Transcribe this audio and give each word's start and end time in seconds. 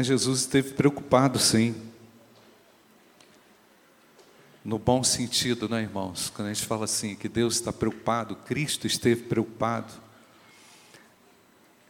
Mas 0.00 0.06
Jesus 0.06 0.40
esteve 0.40 0.72
preocupado, 0.72 1.38
sim. 1.38 1.74
No 4.64 4.78
bom 4.78 5.04
sentido, 5.04 5.68
né, 5.68 5.82
irmãos? 5.82 6.32
Quando 6.34 6.48
a 6.48 6.54
gente 6.54 6.66
fala 6.66 6.86
assim, 6.86 7.14
que 7.14 7.28
Deus 7.28 7.56
está 7.56 7.70
preocupado, 7.70 8.34
Cristo 8.34 8.86
esteve 8.86 9.24
preocupado. 9.24 9.92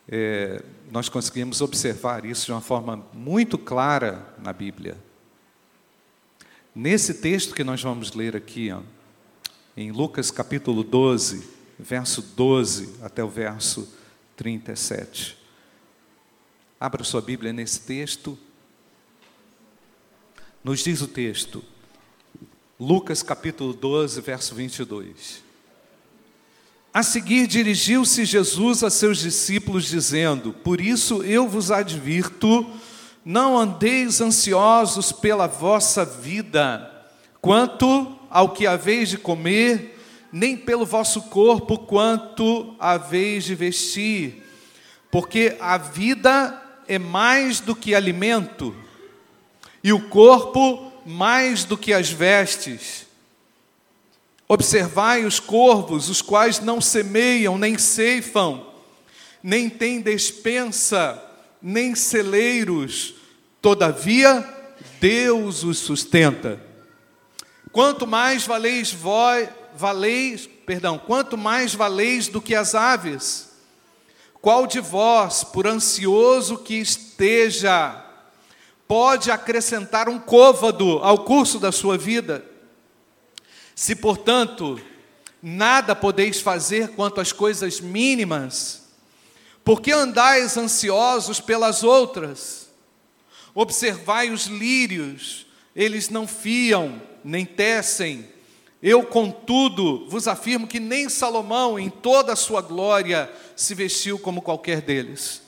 É, 0.09 0.61
nós 0.91 1.09
conseguimos 1.09 1.61
observar 1.61 2.25
isso 2.25 2.47
de 2.47 2.51
uma 2.51 2.61
forma 2.61 3.07
muito 3.13 3.57
clara 3.57 4.35
na 4.43 4.53
Bíblia. 4.53 4.99
Nesse 6.75 7.15
texto 7.15 7.55
que 7.55 7.63
nós 7.63 7.81
vamos 7.81 8.13
ler 8.13 8.35
aqui, 8.35 8.73
ó, 8.73 8.81
em 9.77 9.93
Lucas 9.93 10.33
capítulo 10.33 10.83
12, 10.83 11.49
verso 11.79 12.23
12 12.23 12.97
até 13.05 13.23
o 13.23 13.29
verso 13.29 13.89
37. 14.35 15.40
Abra 16.83 17.05
sua 17.05 17.21
Bíblia 17.21 17.53
nesse 17.53 17.81
texto. 17.81 18.39
Nos 20.65 20.81
diz 20.81 21.03
o 21.03 21.07
texto, 21.07 21.63
Lucas 22.79 23.23
capítulo 23.23 23.75
12, 23.75 24.19
verso 24.23 24.55
22. 24.55 25.43
A 26.95 27.03
seguir 27.03 27.47
dirigiu-se 27.47 28.25
Jesus 28.25 28.83
a 28.83 28.89
seus 28.89 29.19
discípulos, 29.19 29.85
dizendo: 29.85 30.55
Por 30.55 30.81
isso 30.81 31.23
eu 31.23 31.47
vos 31.47 31.71
advirto, 31.71 32.67
não 33.23 33.59
andeis 33.59 34.23
ansiosos 34.23 35.13
pela 35.13 35.47
vossa 35.47 36.03
vida, 36.03 36.91
quanto 37.43 38.19
ao 38.31 38.55
que 38.55 38.67
haveis 38.67 39.11
de 39.11 39.19
comer, 39.19 40.03
nem 40.33 40.57
pelo 40.57 40.87
vosso 40.87 41.21
corpo, 41.25 41.81
quanto 41.81 42.75
haveis 42.79 43.45
de 43.45 43.55
vestir, 43.55 44.43
porque 45.11 45.59
a 45.61 45.77
vida 45.77 46.60
é 46.91 46.99
mais 46.99 47.61
do 47.61 47.77
que 47.77 47.95
alimento, 47.95 48.75
e 49.83 49.93
o 49.93 50.09
corpo 50.09 50.93
mais 51.07 51.63
do 51.63 51.79
que 51.79 51.93
as 51.93 52.11
vestes. 52.11 53.07
Observai 54.49 55.25
os 55.25 55.39
corvos, 55.39 56.09
os 56.09 56.21
quais 56.21 56.59
não 56.59 56.81
semeiam, 56.81 57.57
nem 57.57 57.79
ceifam, 57.79 58.67
nem 59.41 59.71
têm 59.71 60.01
despensa, 60.01 61.23
nem 61.63 61.95
celeiros, 61.95 63.15
todavia 63.63 64.45
Deus 64.99 65.63
os 65.63 65.79
sustenta. 65.79 66.61
Quanto 67.71 68.05
mais 68.05 68.45
valeis 68.45 68.93
vós, 68.93 69.49
valeis, 69.77 70.49
perdão, 70.67 70.99
quanto 70.99 71.39
mais 71.39 71.73
valeis 71.73 72.27
do 72.27 72.41
que 72.43 72.53
as 72.53 72.75
aves? 72.75 73.50
Qual 74.41 74.67
de 74.67 74.81
vós, 74.81 75.45
por 75.45 75.67
ansioso 75.67 76.57
que 76.59 76.75
esteja, 76.75 78.05
pode 78.89 79.31
acrescentar 79.31 80.09
um 80.09 80.19
côvado 80.19 80.99
ao 80.99 81.25
curso 81.25 81.59
da 81.59 81.71
sua 81.71 81.99
vida? 81.99 82.45
Se, 83.75 83.95
portanto, 83.95 84.81
nada 85.43 85.95
podeis 85.95 86.41
fazer 86.41 86.89
quanto 86.91 87.21
às 87.21 87.33
coisas 87.33 87.81
mínimas, 87.81 88.89
por 89.63 89.81
que 89.81 89.93
andais 89.93 90.57
ansiosos 90.57 91.39
pelas 91.39 91.83
outras? 91.83 92.69
Observai 93.55 94.31
os 94.31 94.47
lírios, 94.47 95.47
eles 95.77 96.09
não 96.09 96.27
fiam, 96.27 97.01
nem 97.23 97.45
tecem. 97.45 98.27
Eu, 98.83 99.03
contudo, 99.03 100.09
vos 100.09 100.27
afirmo 100.27 100.67
que 100.67 100.81
nem 100.81 101.09
Salomão, 101.11 101.79
em 101.79 101.91
toda 101.91 102.33
a 102.33 102.37
sua 102.37 102.63
glória, 102.63 103.31
se 103.61 103.75
vestiu 103.75 104.19
como 104.19 104.41
qualquer 104.41 104.81
deles. 104.81 105.43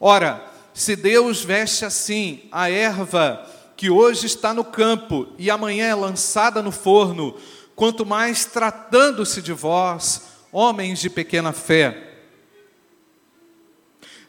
Ora, 0.00 0.42
se 0.72 0.96
Deus 0.96 1.44
veste 1.44 1.84
assim 1.84 2.48
a 2.50 2.70
erva 2.70 3.46
que 3.76 3.90
hoje 3.90 4.24
está 4.24 4.54
no 4.54 4.64
campo 4.64 5.28
e 5.36 5.50
amanhã 5.50 5.86
é 5.86 5.94
lançada 5.94 6.62
no 6.62 6.72
forno, 6.72 7.38
quanto 7.76 8.06
mais 8.06 8.46
tratando-se 8.46 9.42
de 9.42 9.52
vós, 9.52 10.28
homens 10.50 10.98
de 10.98 11.10
pequena 11.10 11.52
fé. 11.52 12.14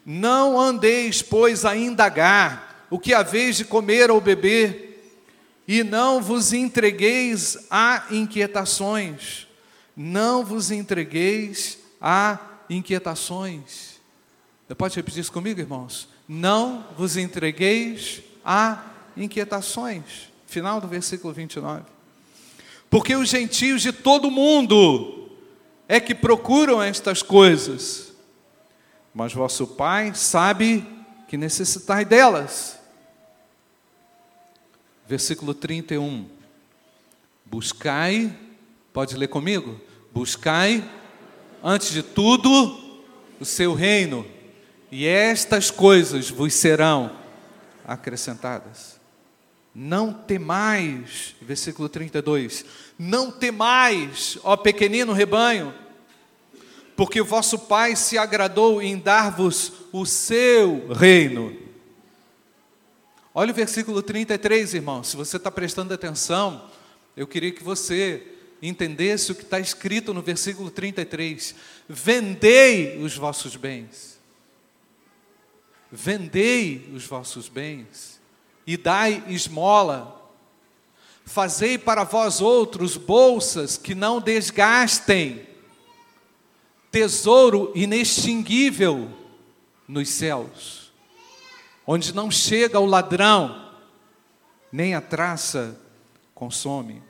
Não 0.04 0.60
andeis, 0.60 1.22
pois, 1.22 1.64
a 1.64 1.74
indagar 1.74 2.86
o 2.90 2.98
que 2.98 3.14
haveis 3.14 3.56
de 3.56 3.64
comer 3.64 4.10
ou 4.10 4.20
beber, 4.20 5.16
e 5.66 5.82
não 5.82 6.20
vos 6.20 6.52
entregueis 6.52 7.56
a 7.70 8.04
inquietações. 8.10 9.46
Não 9.96 10.44
vos 10.44 10.70
entregueis 10.70 11.78
a 11.98 12.51
inquietações. 12.76 14.00
Pode 14.76 14.96
repetir 14.96 15.20
isso 15.20 15.32
comigo, 15.32 15.60
irmãos? 15.60 16.08
Não 16.26 16.86
vos 16.96 17.16
entregueis 17.16 18.22
a 18.44 18.84
inquietações. 19.16 20.30
Final 20.46 20.80
do 20.80 20.88
versículo 20.88 21.32
29. 21.32 21.84
Porque 22.88 23.14
os 23.16 23.28
gentios 23.28 23.82
de 23.82 23.92
todo 23.92 24.30
mundo 24.30 25.30
é 25.88 25.98
que 26.00 26.14
procuram 26.14 26.82
estas 26.82 27.22
coisas, 27.22 28.12
mas 29.14 29.32
vosso 29.32 29.66
Pai 29.66 30.14
sabe 30.14 30.86
que 31.28 31.36
necessitai 31.36 32.04
delas. 32.04 32.78
Versículo 35.06 35.54
31. 35.54 36.26
Buscai, 37.44 38.34
pode 38.92 39.16
ler 39.16 39.28
comigo? 39.28 39.78
Buscai, 40.12 40.82
antes 41.62 41.90
de 41.90 42.02
tudo, 42.02 42.78
o 43.38 43.44
seu 43.44 43.74
reino, 43.74 44.26
e 44.90 45.06
estas 45.06 45.70
coisas 45.70 46.28
vos 46.28 46.52
serão 46.54 47.12
acrescentadas. 47.84 49.00
Não 49.74 50.12
temais, 50.12 51.34
versículo 51.40 51.88
32, 51.88 52.64
não 52.98 53.30
temais, 53.30 54.38
ó 54.42 54.56
pequenino 54.56 55.12
rebanho, 55.12 55.72
porque 56.94 57.20
o 57.20 57.24
vosso 57.24 57.58
Pai 57.58 57.96
se 57.96 58.18
agradou 58.18 58.82
em 58.82 58.98
dar-vos 58.98 59.72
o 59.92 60.04
seu 60.04 60.92
reino. 60.92 61.56
Olha 63.34 63.50
o 63.50 63.54
versículo 63.54 64.02
33, 64.02 64.74
irmão, 64.74 65.02
se 65.02 65.16
você 65.16 65.38
está 65.38 65.50
prestando 65.50 65.94
atenção, 65.94 66.70
eu 67.16 67.26
queria 67.26 67.50
que 67.50 67.64
você 67.64 68.31
entendesse 68.62 69.32
o 69.32 69.34
que 69.34 69.42
está 69.42 69.58
escrito 69.58 70.14
no 70.14 70.22
versículo 70.22 70.70
33: 70.70 71.54
vendei 71.88 73.02
os 73.02 73.16
vossos 73.16 73.56
bens, 73.56 74.20
vendei 75.90 76.88
os 76.94 77.04
vossos 77.04 77.48
bens 77.48 78.20
e 78.64 78.76
dai 78.76 79.24
esmola. 79.26 80.20
Fazei 81.24 81.78
para 81.78 82.04
vós 82.04 82.40
outros 82.40 82.96
bolsas 82.96 83.76
que 83.76 83.94
não 83.94 84.20
desgastem, 84.20 85.46
tesouro 86.90 87.72
inextinguível 87.74 89.08
nos 89.86 90.08
céus, 90.08 90.92
onde 91.86 92.12
não 92.12 92.30
chega 92.30 92.80
o 92.80 92.86
ladrão, 92.86 93.72
nem 94.70 94.94
a 94.94 95.00
traça 95.00 95.80
consome. 96.34 97.02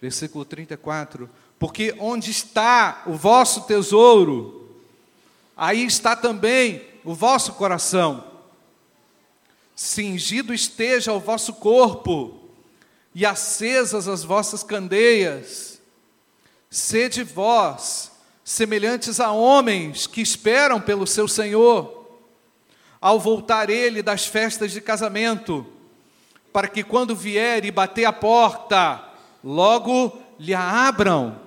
Versículo 0.00 0.44
34: 0.44 1.28
Porque 1.58 1.94
onde 1.98 2.30
está 2.30 3.02
o 3.06 3.12
vosso 3.12 3.62
tesouro, 3.62 4.68
aí 5.56 5.84
está 5.84 6.16
também 6.16 6.82
o 7.04 7.14
vosso 7.14 7.54
coração 7.54 8.30
cingido 9.80 10.52
esteja 10.52 11.10
o 11.14 11.18
vosso 11.18 11.54
corpo 11.54 12.38
e 13.14 13.24
acesas 13.24 14.06
as 14.06 14.22
vossas 14.22 14.62
candeias. 14.62 15.80
Sede 16.68 17.22
vós, 17.22 18.12
semelhantes 18.44 19.18
a 19.20 19.32
homens 19.32 20.06
que 20.06 20.20
esperam 20.20 20.82
pelo 20.82 21.06
seu 21.06 21.26
Senhor, 21.26 22.20
ao 23.00 23.18
voltar 23.18 23.70
ele 23.70 24.02
das 24.02 24.26
festas 24.26 24.70
de 24.70 24.82
casamento, 24.82 25.66
para 26.52 26.68
que 26.68 26.84
quando 26.84 27.16
vier 27.16 27.64
e 27.64 27.70
bater 27.70 28.04
a 28.04 28.12
porta, 28.12 29.02
logo 29.42 30.20
lhe 30.38 30.54
a 30.54 30.88
abram. 30.88 31.40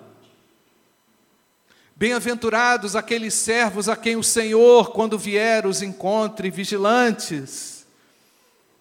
Bem-aventurados 1.95 2.95
aqueles 2.95 3.33
servos 3.33 3.87
a 3.87 3.95
quem 3.95 4.15
o 4.15 4.23
Senhor, 4.23 4.91
quando 4.91 5.17
vier, 5.17 5.65
os 5.65 5.81
encontre 5.81 6.49
vigilantes. 6.49 7.85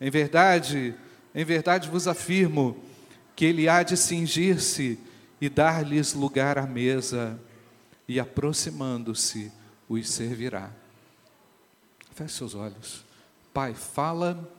Em 0.01 0.11
verdade, 0.11 0.95
em 1.35 1.45
verdade 1.45 1.89
vos 1.89 2.09
afirmo 2.09 2.77
que 3.37 3.45
ele 3.45 3.69
há 3.69 3.83
de 3.83 3.97
cingir-se 3.97 4.99
e 5.41 5.49
dar-lhes 5.49 6.15
lugar 6.15 6.59
à 6.59 6.67
mesa, 6.67 7.39
e 8.09 8.19
aproximando-se, 8.19 9.51
os 9.89 10.09
servirá. 10.09 10.71
Feche 12.15 12.35
seus 12.35 12.55
olhos. 12.55 13.05
Pai, 13.53 13.75
fala 13.75 14.51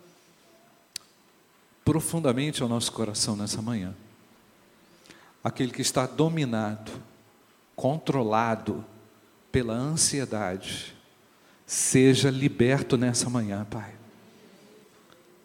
profundamente 1.83 2.61
ao 2.61 2.69
nosso 2.69 2.91
coração 2.91 3.35
nessa 3.35 3.61
manhã. 3.61 3.95
Aquele 5.43 5.71
que 5.71 5.81
está 5.81 6.05
dominado, 6.05 6.91
controlado 7.75 8.85
pela 9.51 9.73
ansiedade, 9.73 10.95
seja 11.65 12.29
liberto 12.29 12.97
nessa 12.97 13.29
manhã, 13.29 13.65
Pai. 13.69 13.93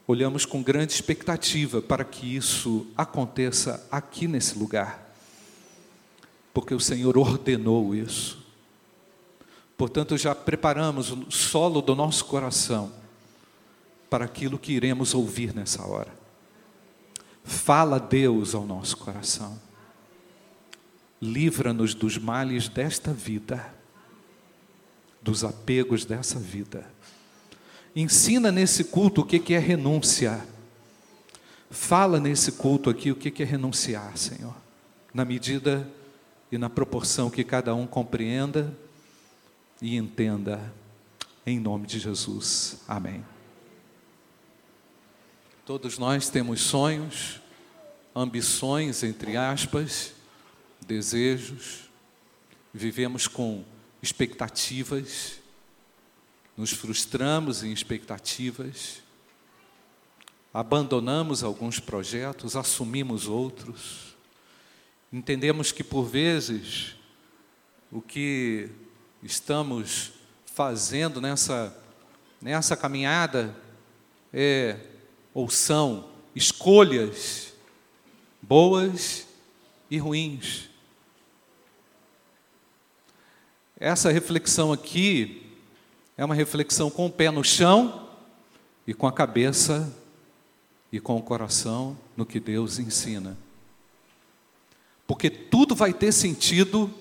Olhamos 0.07 0.47
com 0.47 0.63
grande 0.63 0.93
expectativa 0.93 1.83
para 1.83 2.05
que 2.05 2.37
isso 2.37 2.87
aconteça 2.97 3.87
aqui 3.91 4.27
nesse 4.27 4.59
lugar, 4.59 5.13
porque 6.55 6.75
o 6.75 6.81
Senhor 6.81 7.19
ordenou 7.19 7.95
isso. 7.95 8.47
Portanto, 9.77 10.17
já 10.17 10.35
preparamos 10.35 11.11
o 11.11 11.31
solo 11.31 11.83
do 11.83 11.95
nosso 11.95 12.25
coração 12.25 12.91
para 14.09 14.25
aquilo 14.25 14.59
que 14.59 14.73
iremos 14.73 15.15
ouvir 15.15 15.55
nessa 15.55 15.87
hora. 15.87 16.13
Fala 17.45 18.01
Deus 18.01 18.55
ao 18.55 18.67
nosso 18.67 18.97
coração. 18.97 19.68
Livra-nos 21.21 21.95
dos 21.95 22.17
males 22.17 22.69
desta 22.69 23.13
vida, 23.13 23.75
dos 25.21 25.43
apegos 25.45 26.05
dessa 26.05 26.39
vida. 26.39 26.89
Ensina 27.95 28.53
nesse 28.53 28.85
culto 28.85 29.23
o 29.23 29.27
que 29.27 29.55
é 29.55 29.59
renúncia. 29.59 30.47
Fala 31.71 32.21
nesse 32.21 32.53
culto 32.53 32.89
aqui 32.89 33.11
o 33.11 33.17
que 33.17 33.43
é 33.43 33.47
renunciar, 33.47 34.17
Senhor, 34.17 34.55
na 35.13 35.25
medida 35.25 35.89
e 36.51 36.57
na 36.57 36.71
proporção 36.71 37.29
que 37.29 37.45
cada 37.45 37.75
um 37.75 37.87
compreenda 37.87 38.75
e 39.83 39.97
entenda, 39.97 40.73
em 41.45 41.59
nome 41.59 41.87
de 41.87 41.99
Jesus. 41.99 42.81
Amém. 42.87 43.25
Todos 45.67 45.99
nós 45.99 46.31
temos 46.31 46.61
sonhos, 46.63 47.41
ambições, 48.17 49.03
entre 49.03 49.37
aspas, 49.37 50.15
desejos, 50.89 51.91
vivemos 52.73 53.29
com 53.29 53.63
expectativas, 54.03 55.39
nos 56.57 56.73
frustramos 56.73 57.63
em 57.63 57.71
expectativas, 57.71 59.03
abandonamos 60.53 61.45
alguns 61.45 61.79
projetos, 61.79 62.57
assumimos 62.57 63.29
outros, 63.29 64.17
entendemos 65.13 65.71
que 65.71 65.85
por 65.85 66.05
vezes 66.05 66.97
o 67.93 68.01
que 68.01 68.71
estamos 69.23 70.13
fazendo 70.47 71.21
nessa, 71.21 71.77
nessa 72.41 72.77
caminhada 72.77 73.55
é 74.33 74.81
ou 75.35 75.51
são 75.51 76.09
escolhas 76.35 77.53
boas 78.41 79.27
e 79.91 79.99
ruins. 79.99 80.69
Essa 83.81 84.11
reflexão 84.11 84.73
aqui 84.73 85.43
é 86.17 86.25
uma 86.25 86.35
reflexão 86.35 86.91
com 86.91 87.07
o 87.07 87.11
pé 87.11 87.31
no 87.31 87.45
chão 87.45 88.09
e 88.85 88.93
com 88.93 89.07
a 89.07 89.13
cabeça 89.13 89.95
e 90.91 90.99
com 90.99 91.17
o 91.17 91.23
coração 91.23 91.97
no 92.17 92.27
que 92.27 92.41
Deus 92.41 92.81
ensina. 92.81 93.39
Porque 95.07 95.31
tudo 95.31 95.77
vai 95.77 95.93
ter 95.93 96.11
sentido, 96.11 96.93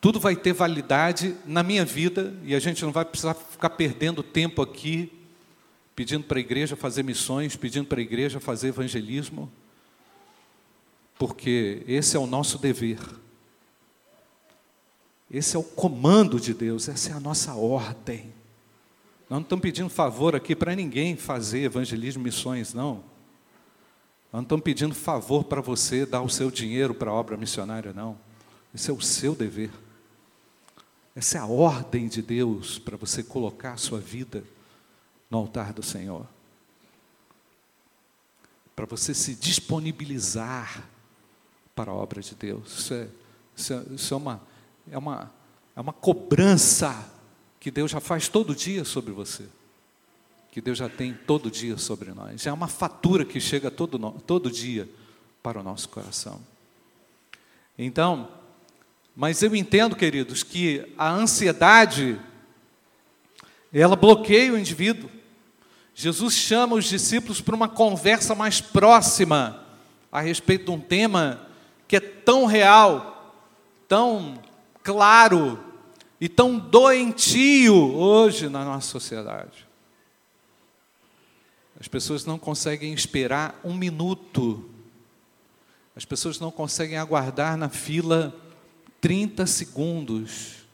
tudo 0.00 0.18
vai 0.18 0.34
ter 0.34 0.52
validade 0.52 1.36
na 1.46 1.62
minha 1.62 1.84
vida 1.84 2.34
e 2.42 2.52
a 2.52 2.58
gente 2.58 2.84
não 2.84 2.90
vai 2.90 3.04
precisar 3.04 3.34
ficar 3.34 3.70
perdendo 3.70 4.22
tempo 4.22 4.60
aqui 4.60 5.12
pedindo 5.94 6.24
para 6.24 6.38
a 6.38 6.40
igreja 6.40 6.76
fazer 6.76 7.02
missões, 7.02 7.56
pedindo 7.56 7.86
para 7.86 7.98
a 7.98 8.02
igreja 8.02 8.38
fazer 8.38 8.68
evangelismo, 8.68 9.50
porque 11.18 11.82
esse 11.88 12.16
é 12.16 12.20
o 12.20 12.26
nosso 12.26 12.56
dever. 12.58 12.98
Esse 15.30 15.56
é 15.56 15.58
o 15.58 15.62
comando 15.62 16.40
de 16.40 16.54
Deus, 16.54 16.88
essa 16.88 17.10
é 17.10 17.12
a 17.12 17.20
nossa 17.20 17.54
ordem. 17.54 18.32
Nós 19.28 19.38
não 19.38 19.42
estamos 19.42 19.62
pedindo 19.62 19.90
favor 19.90 20.34
aqui 20.34 20.56
para 20.56 20.74
ninguém 20.74 21.16
fazer 21.16 21.60
evangelismo, 21.60 22.22
missões, 22.22 22.72
não. 22.72 23.04
Nós 24.32 24.40
não 24.40 24.42
estamos 24.42 24.64
pedindo 24.64 24.94
favor 24.94 25.44
para 25.44 25.60
você 25.60 26.06
dar 26.06 26.22
o 26.22 26.30
seu 26.30 26.50
dinheiro 26.50 26.94
para 26.94 27.10
a 27.10 27.14
obra 27.14 27.36
missionária, 27.36 27.92
não. 27.92 28.18
Esse 28.74 28.90
é 28.90 28.94
o 28.94 29.00
seu 29.00 29.34
dever. 29.34 29.70
Essa 31.14 31.38
é 31.38 31.40
a 31.40 31.46
ordem 31.46 32.08
de 32.08 32.22
Deus 32.22 32.78
para 32.78 32.96
você 32.96 33.22
colocar 33.22 33.72
a 33.72 33.76
sua 33.76 33.98
vida 33.98 34.44
no 35.30 35.38
altar 35.38 35.72
do 35.72 35.82
Senhor. 35.82 36.26
Para 38.76 38.86
você 38.86 39.12
se 39.12 39.34
disponibilizar 39.34 40.88
para 41.74 41.90
a 41.90 41.94
obra 41.94 42.20
de 42.20 42.34
Deus. 42.34 42.78
Isso 42.78 42.94
é, 42.94 43.08
isso 43.56 43.72
é, 43.72 43.82
isso 43.94 44.14
é, 44.14 44.16
uma, 44.16 44.40
é, 44.90 44.98
uma, 44.98 45.30
é 45.76 45.80
uma 45.80 45.92
cobrança 45.92 47.10
que 47.60 47.70
Deus 47.70 47.90
já 47.90 48.00
faz 48.00 48.28
todo 48.28 48.54
dia 48.54 48.84
sobre 48.84 49.12
você. 49.12 49.44
Que 50.50 50.60
Deus 50.60 50.78
já 50.78 50.88
tem 50.88 51.12
todo 51.12 51.50
dia 51.50 51.76
sobre 51.76 52.12
nós. 52.12 52.46
É 52.46 52.52
uma 52.52 52.68
fatura 52.68 53.24
que 53.24 53.40
chega 53.40 53.70
todo, 53.70 53.98
todo 54.26 54.50
dia 54.50 54.88
para 55.42 55.60
o 55.60 55.62
nosso 55.62 55.88
coração. 55.88 56.40
Então, 57.78 58.28
mas 59.14 59.42
eu 59.42 59.54
entendo, 59.54 59.94
queridos, 59.94 60.42
que 60.42 60.92
a 60.96 61.10
ansiedade 61.10 62.18
ela 63.72 63.96
bloqueia 63.96 64.52
o 64.52 64.58
indivíduo. 64.58 65.10
Jesus 65.94 66.34
chama 66.34 66.76
os 66.76 66.84
discípulos 66.84 67.40
para 67.40 67.54
uma 67.54 67.68
conversa 67.68 68.34
mais 68.34 68.60
próxima 68.60 69.64
a 70.10 70.20
respeito 70.20 70.66
de 70.66 70.70
um 70.70 70.80
tema 70.80 71.46
que 71.86 71.96
é 71.96 72.00
tão 72.00 72.46
real, 72.46 73.34
tão 73.86 74.38
claro 74.88 75.62
e 76.18 76.30
tão 76.30 76.58
doentio 76.58 77.74
hoje 77.94 78.48
na 78.48 78.64
nossa 78.64 78.88
sociedade. 78.88 79.68
As 81.78 81.86
pessoas 81.86 82.24
não 82.24 82.38
conseguem 82.38 82.94
esperar 82.94 83.60
um 83.62 83.74
minuto, 83.74 84.64
as 85.94 86.06
pessoas 86.06 86.40
não 86.40 86.50
conseguem 86.50 86.96
aguardar 86.96 87.54
na 87.58 87.68
fila 87.68 88.34
30 88.98 89.46
segundos. 89.46 90.66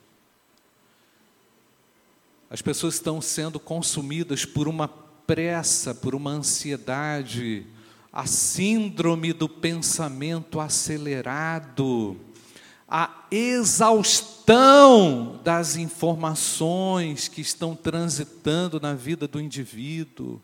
As 2.49 2.61
pessoas 2.61 2.93
estão 2.93 3.19
sendo 3.19 3.59
consumidas 3.59 4.45
por 4.45 4.65
uma 4.65 4.87
pressa, 4.87 5.93
por 5.93 6.15
uma 6.15 6.31
ansiedade, 6.31 7.67
a 8.13 8.25
síndrome 8.25 9.33
do 9.33 9.49
pensamento 9.49 10.61
acelerado, 10.61 12.17
a 12.87 13.25
exaustão 13.31 15.39
das 15.43 15.75
informações 15.75 17.27
que 17.27 17.41
estão 17.41 17.75
transitando 17.75 18.79
na 18.79 18.93
vida 18.93 19.27
do 19.27 19.41
indivíduo, 19.41 20.39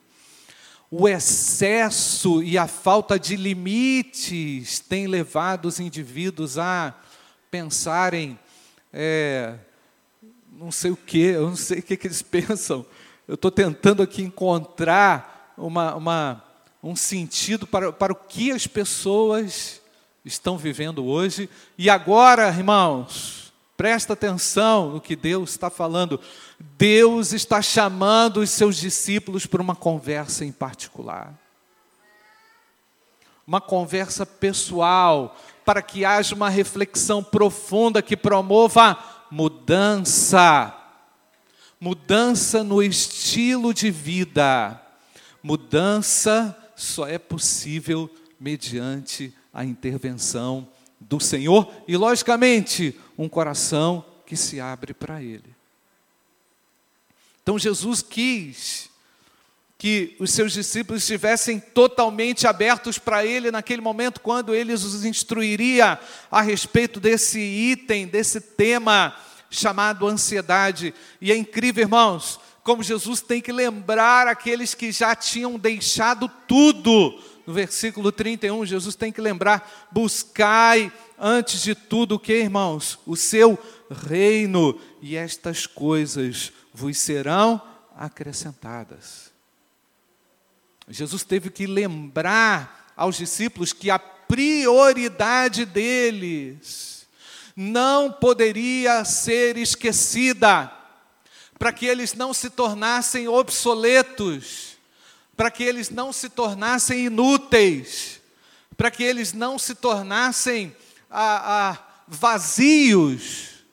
o 0.89 1.08
excesso 1.08 2.42
e 2.44 2.58
a 2.58 2.65
falta 2.68 3.20
de 3.20 3.36
limites 3.36 4.80
têm 4.80 5.06
levado 5.08 5.68
os 5.68 5.80
indivíduos 5.80 6.58
a 6.58 6.96
pensarem, 7.50 8.38
é, 8.92 9.56
não 10.51 10.72
sei 10.72 10.92
o 10.92 10.98
que, 10.98 11.20
eu 11.20 11.48
não 11.48 11.56
sei 11.56 11.80
o 11.80 11.84
que, 11.84 11.96
que 11.96 12.08
eles 12.08 12.22
pensam, 12.24 12.86
eu 13.27 13.36
estou 13.36 13.51
tentando 13.51 14.01
aqui 14.01 14.24
encontrar 14.24 15.54
uma, 15.58 15.96
uma, 15.96 16.44
um 16.84 16.96
sentido 16.96 17.68
para, 17.68 17.94
para 17.94 18.12
o 18.12 18.15
que 18.15 18.51
as 18.51 18.68
pessoas 18.68 19.81
estão 20.24 20.58
vivendo 20.58 21.06
hoje. 21.06 21.50
E 21.78 21.90
agora, 21.90 22.48
irmãos, 22.48 23.54
presta 23.75 24.13
atenção 24.13 24.92
no 24.92 25.01
que 25.01 25.16
Deus 25.16 25.51
está 25.51 25.70
falando. 25.70 26.20
Deus 26.60 27.34
está 27.34 27.62
chamando 27.62 28.38
os 28.38 28.50
seus 28.50 28.78
discípulos 28.78 29.46
para 29.46 29.62
uma 29.62 29.75
conversa 29.75 30.46
em 30.46 30.51
particular. 30.51 31.34
Uma 33.46 33.60
conversa 33.60 34.25
pessoal, 34.25 35.36
para 35.66 35.82
que 35.82 36.06
haja 36.06 36.36
uma 36.36 36.50
reflexão 36.50 37.24
profunda 37.24 38.01
que 38.01 38.16
promova 38.16 38.98
mudança 39.30 40.78
mudança 41.82 42.63
no 42.63 42.84
estilo 42.84 43.74
de 43.74 43.90
vida. 43.90 44.80
Mudança 45.42 46.56
só 46.75 47.08
é 47.08 47.18
possível 47.18 48.08
mediante 48.40 49.34
a 49.53 49.63
intervenção 49.65 50.67
do 51.00 51.20
Senhor 51.20 51.72
e, 51.88 51.98
logicamente, 51.98 52.98
um 53.17 53.27
coração 53.27 54.05
que 54.25 54.36
se 54.36 54.60
abre 54.60 54.93
para 54.93 55.22
Ele. 55.22 55.55
Então, 57.43 57.58
Jesus 57.58 58.01
quis 58.01 58.89
que 59.77 60.15
os 60.20 60.29
seus 60.29 60.53
discípulos 60.53 61.01
estivessem 61.01 61.60
totalmente 61.60 62.46
abertos 62.46 63.00
para 63.00 63.25
Ele 63.25 63.50
naquele 63.50 63.81
momento, 63.81 64.22
quando 64.22 64.53
Ele 64.53 64.74
os 64.74 65.03
instruiria 65.03 66.00
a 66.29 66.39
respeito 66.39 67.00
desse 67.00 67.39
item, 67.39 68.05
desse 68.05 68.39
tema 68.39 69.15
chamado 69.50 70.08
ansiedade. 70.08 70.93
E 71.20 71.31
é 71.31 71.36
incrível, 71.36 71.81
irmãos, 71.81 72.39
como 72.63 72.84
Jesus 72.84 73.22
tem 73.22 73.41
que 73.41 73.51
lembrar 73.51 74.27
aqueles 74.27 74.75
que 74.75 74.91
já 74.91 75.15
tinham 75.15 75.58
deixado 75.58 76.29
tudo. 76.48 77.20
No 77.45 77.53
versículo 77.53 78.12
31, 78.12 78.65
Jesus 78.65 78.95
tem 78.95 79.12
que 79.12 79.21
lembrar: 79.21 79.89
buscai 79.91 80.91
antes 81.17 81.62
de 81.62 81.75
tudo 81.75 82.15
o 82.15 82.19
que, 82.19 82.33
irmãos? 82.33 83.00
O 83.05 83.15
seu 83.15 83.57
reino, 83.89 84.79
e 85.01 85.15
estas 85.15 85.65
coisas 85.65 86.51
vos 86.74 86.98
serão 86.98 87.62
acrescentadas. 87.95 89.31
Jesus 90.88 91.24
teve 91.24 91.50
que 91.50 91.65
lembrar 91.65 92.93
aos 92.95 93.17
discípulos 93.17 93.74
que 93.74 93.89
a 93.89 94.00
prioridade 94.00 95.65
deles 95.65 97.07
não 97.55 98.12
poderia 98.12 99.03
ser 99.05 99.57
esquecida, 99.57 100.71
para 101.60 101.71
que 101.71 101.86
eles 101.86 102.13
não 102.13 102.33
se 102.33 102.50
tornassem 102.50 103.27
obsoletos, 103.27 104.71
para 105.41 105.50
que 105.50 105.63
eles 105.63 105.89
não 105.89 106.13
se 106.13 106.29
tornassem 106.29 107.07
inúteis, 107.07 108.21
para 108.77 108.91
que 108.91 109.01
eles 109.01 109.33
não 109.33 109.57
se 109.57 109.74
tornassem 109.74 110.71
ah, 111.10 111.71
ah, 111.71 112.03
vazios, 112.07 113.65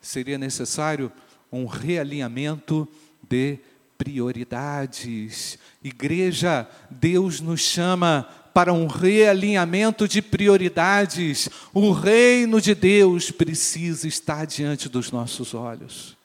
seria 0.00 0.36
necessário 0.36 1.12
um 1.52 1.66
realinhamento 1.66 2.88
de 3.28 3.60
prioridades. 3.96 5.56
Igreja, 5.84 6.68
Deus 6.90 7.40
nos 7.40 7.60
chama 7.60 8.28
para 8.52 8.72
um 8.72 8.88
realinhamento 8.88 10.08
de 10.08 10.20
prioridades. 10.20 11.48
O 11.72 11.92
reino 11.92 12.60
de 12.60 12.74
Deus 12.74 13.30
precisa 13.30 14.08
estar 14.08 14.48
diante 14.48 14.88
dos 14.88 15.12
nossos 15.12 15.54
olhos. 15.54 16.16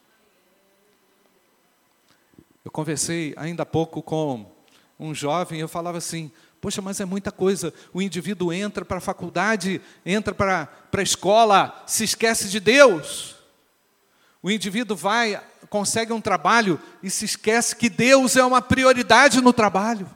Eu 2.65 2.71
conversei 2.71 3.35
ainda 3.37 3.61
há 3.61 3.67
pouco 3.67 4.01
com 4.01 4.57
um 4.99 5.15
jovem, 5.15 5.59
eu 5.59 5.67
falava 5.67 5.97
assim: 5.97 6.31
Poxa, 6.59 6.81
mas 6.81 6.99
é 6.99 7.05
muita 7.05 7.31
coisa. 7.31 7.73
O 7.93 8.01
indivíduo 8.01 8.51
entra 8.51 8.83
para 8.83 8.97
a 8.97 9.01
faculdade, 9.01 9.81
entra 10.05 10.33
para, 10.33 10.65
para 10.65 11.01
a 11.01 11.03
escola, 11.03 11.83
se 11.87 12.03
esquece 12.03 12.49
de 12.49 12.59
Deus. 12.59 13.35
O 14.41 14.51
indivíduo 14.51 14.95
vai, 14.95 15.41
consegue 15.69 16.11
um 16.11 16.21
trabalho 16.21 16.79
e 17.01 17.09
se 17.09 17.25
esquece 17.25 17.75
que 17.75 17.89
Deus 17.89 18.35
é 18.35 18.43
uma 18.43 18.61
prioridade 18.61 19.41
no 19.41 19.53
trabalho. 19.53 20.09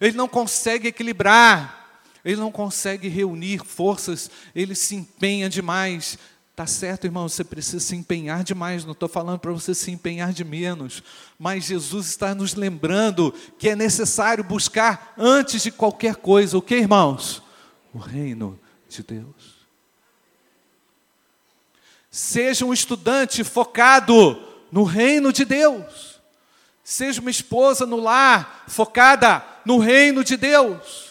Ele 0.00 0.16
não 0.16 0.28
consegue 0.28 0.88
equilibrar, 0.88 2.02
ele 2.24 2.36
não 2.36 2.52
consegue 2.52 3.08
reunir 3.08 3.64
forças, 3.64 4.30
ele 4.54 4.74
se 4.74 4.94
empenha 4.94 5.48
demais. 5.48 6.18
Tá 6.58 6.66
certo, 6.66 7.04
irmão, 7.04 7.28
você 7.28 7.44
precisa 7.44 7.78
se 7.78 7.94
empenhar 7.94 8.42
demais, 8.42 8.84
não 8.84 8.90
estou 8.90 9.08
falando 9.08 9.38
para 9.38 9.52
você 9.52 9.72
se 9.72 9.92
empenhar 9.92 10.32
de 10.32 10.42
menos, 10.42 11.04
mas 11.38 11.66
Jesus 11.66 12.08
está 12.08 12.34
nos 12.34 12.56
lembrando 12.56 13.32
que 13.56 13.68
é 13.68 13.76
necessário 13.76 14.42
buscar 14.42 15.14
antes 15.16 15.62
de 15.62 15.70
qualquer 15.70 16.16
coisa, 16.16 16.58
o 16.58 16.60
que, 16.60 16.74
irmãos? 16.74 17.44
O 17.94 17.98
reino 17.98 18.58
de 18.88 19.04
Deus. 19.04 19.68
Seja 22.10 22.64
um 22.64 22.72
estudante 22.72 23.44
focado 23.44 24.42
no 24.72 24.82
reino 24.82 25.32
de 25.32 25.44
Deus. 25.44 26.20
Seja 26.82 27.20
uma 27.20 27.30
esposa 27.30 27.86
no 27.86 28.00
lar 28.00 28.64
focada 28.66 29.44
no 29.64 29.78
reino 29.78 30.24
de 30.24 30.36
Deus. 30.36 31.07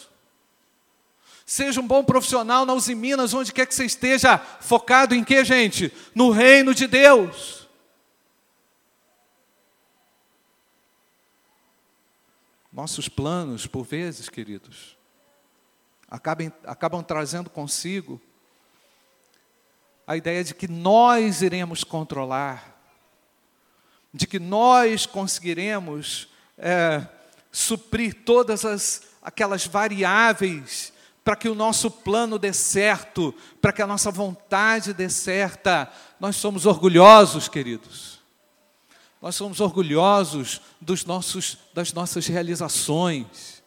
Seja 1.48 1.80
um 1.80 1.86
bom 1.86 2.04
profissional 2.04 2.66
na 2.66 2.74
Uzi 2.74 2.94
Minas, 2.94 3.32
onde 3.32 3.54
quer 3.54 3.64
que 3.64 3.74
você 3.74 3.86
esteja, 3.86 4.36
focado 4.36 5.14
em 5.14 5.24
que, 5.24 5.42
gente? 5.46 5.90
No 6.14 6.30
reino 6.30 6.74
de 6.74 6.86
Deus. 6.86 7.66
Nossos 12.70 13.08
planos, 13.08 13.66
por 13.66 13.82
vezes, 13.82 14.28
queridos, 14.28 14.98
acabam, 16.06 16.52
acabam 16.64 17.02
trazendo 17.02 17.48
consigo 17.48 18.20
a 20.06 20.18
ideia 20.18 20.44
de 20.44 20.54
que 20.54 20.68
nós 20.68 21.40
iremos 21.40 21.82
controlar, 21.82 22.78
de 24.12 24.26
que 24.26 24.38
nós 24.38 25.06
conseguiremos 25.06 26.28
é, 26.58 27.06
suprir 27.50 28.22
todas 28.22 28.66
as, 28.66 29.04
aquelas 29.22 29.66
variáveis 29.66 30.92
para 31.28 31.36
que 31.36 31.48
o 31.50 31.54
nosso 31.54 31.90
plano 31.90 32.38
dê 32.38 32.54
certo, 32.54 33.34
para 33.60 33.70
que 33.70 33.82
a 33.82 33.86
nossa 33.86 34.10
vontade 34.10 34.94
dê 34.94 35.10
certa. 35.10 35.92
Nós 36.18 36.36
somos 36.36 36.64
orgulhosos, 36.64 37.48
queridos. 37.48 38.18
Nós 39.20 39.34
somos 39.34 39.60
orgulhosos 39.60 40.62
dos 40.80 41.04
nossos, 41.04 41.58
das 41.74 41.92
nossas 41.92 42.26
realizações. 42.26 43.62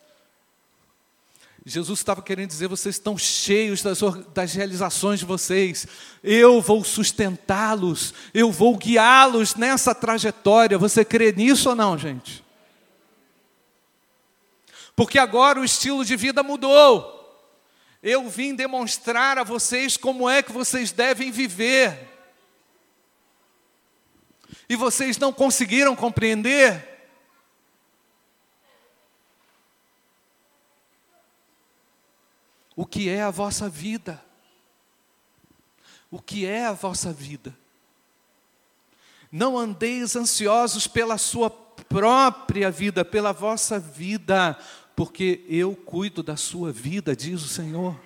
Jesus 1.64 2.00
estava 2.00 2.24
querendo 2.24 2.50
dizer: 2.50 2.68
vocês 2.68 2.96
estão 2.96 3.16
cheios 3.16 3.84
das, 3.84 4.00
das 4.34 4.54
realizações 4.54 5.20
de 5.20 5.26
vocês, 5.28 5.86
eu 6.24 6.64
vou 6.64 6.84
sustentá-los, 6.84 8.12
eu 8.34 8.52
vou 8.52 8.76
guiá-los 8.76 9.54
nessa 9.54 9.94
trajetória. 9.94 10.80
Você 10.80 11.06
crê 11.06 11.32
nisso 11.32 11.70
ou 11.70 11.76
não, 11.76 11.96
gente? 11.96 12.44
Porque 14.96 15.20
agora 15.20 15.60
o 15.60 15.64
estilo 15.64 16.04
de 16.04 16.16
vida 16.16 16.42
mudou. 16.42 17.21
Eu 18.02 18.30
vim 18.30 18.56
demonstrar 18.56 19.38
a 19.38 19.44
vocês 19.44 19.98
como 19.98 20.30
é 20.30 20.42
que 20.42 20.52
vocês 20.52 20.92
devem 20.92 21.32
viver. 21.32 22.10
E 24.68 24.76
vocês 24.76 25.18
não 25.18 25.32
conseguiram 25.32 25.96
compreender? 25.96 26.92
o 32.82 32.86
que 32.86 33.10
é 33.10 33.22
a 33.22 33.30
vossa 33.30 33.70
vida. 33.70 34.20
O 36.10 36.20
que 36.20 36.48
é 36.48 36.66
a 36.66 36.74
vossa 36.74 37.14
vida. 37.14 37.56
Não 39.32 39.56
andeis 39.56 40.16
ansiosos 40.16 40.88
pela 40.88 41.20
sua 41.20 41.50
própria 41.50 42.72
vida, 42.72 43.06
pela 43.06 43.32
vossa 43.32 43.80
vida, 43.80 44.58
porque 44.96 45.44
eu 45.48 45.76
cuido 45.76 46.22
da 46.22 46.36
sua 46.36 46.72
vida, 46.72 47.16
diz 47.16 47.44
o 47.44 47.48
Senhor. 47.48 48.00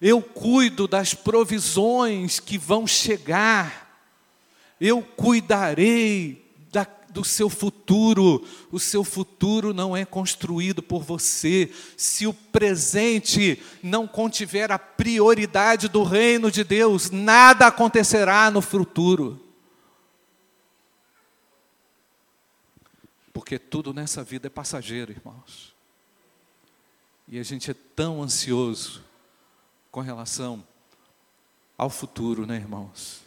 Eu 0.00 0.20
cuido 0.20 0.88
das 0.88 1.14
provisões 1.14 2.40
que 2.40 2.58
vão 2.58 2.86
chegar, 2.86 4.04
eu 4.80 5.02
cuidarei 5.02 6.42
do 7.12 7.24
seu 7.24 7.48
futuro. 7.48 8.44
O 8.70 8.80
seu 8.80 9.04
futuro 9.04 9.72
não 9.72 9.96
é 9.96 10.04
construído 10.04 10.82
por 10.82 11.02
você. 11.02 11.70
Se 11.96 12.26
o 12.26 12.32
presente 12.32 13.60
não 13.82 14.06
contiver 14.06 14.72
a 14.72 14.78
prioridade 14.78 15.88
do 15.88 16.02
reino 16.02 16.50
de 16.50 16.64
Deus, 16.64 17.10
nada 17.10 17.66
acontecerá 17.66 18.50
no 18.50 18.62
futuro. 18.62 19.38
Porque 23.42 23.58
tudo 23.58 23.92
nessa 23.92 24.22
vida 24.22 24.46
é 24.46 24.48
passageiro, 24.48 25.10
irmãos. 25.10 25.74
E 27.26 27.40
a 27.40 27.42
gente 27.42 27.72
é 27.72 27.74
tão 27.74 28.22
ansioso 28.22 29.02
com 29.90 30.00
relação 30.00 30.64
ao 31.76 31.90
futuro, 31.90 32.46
né, 32.46 32.54
irmãos? 32.54 33.20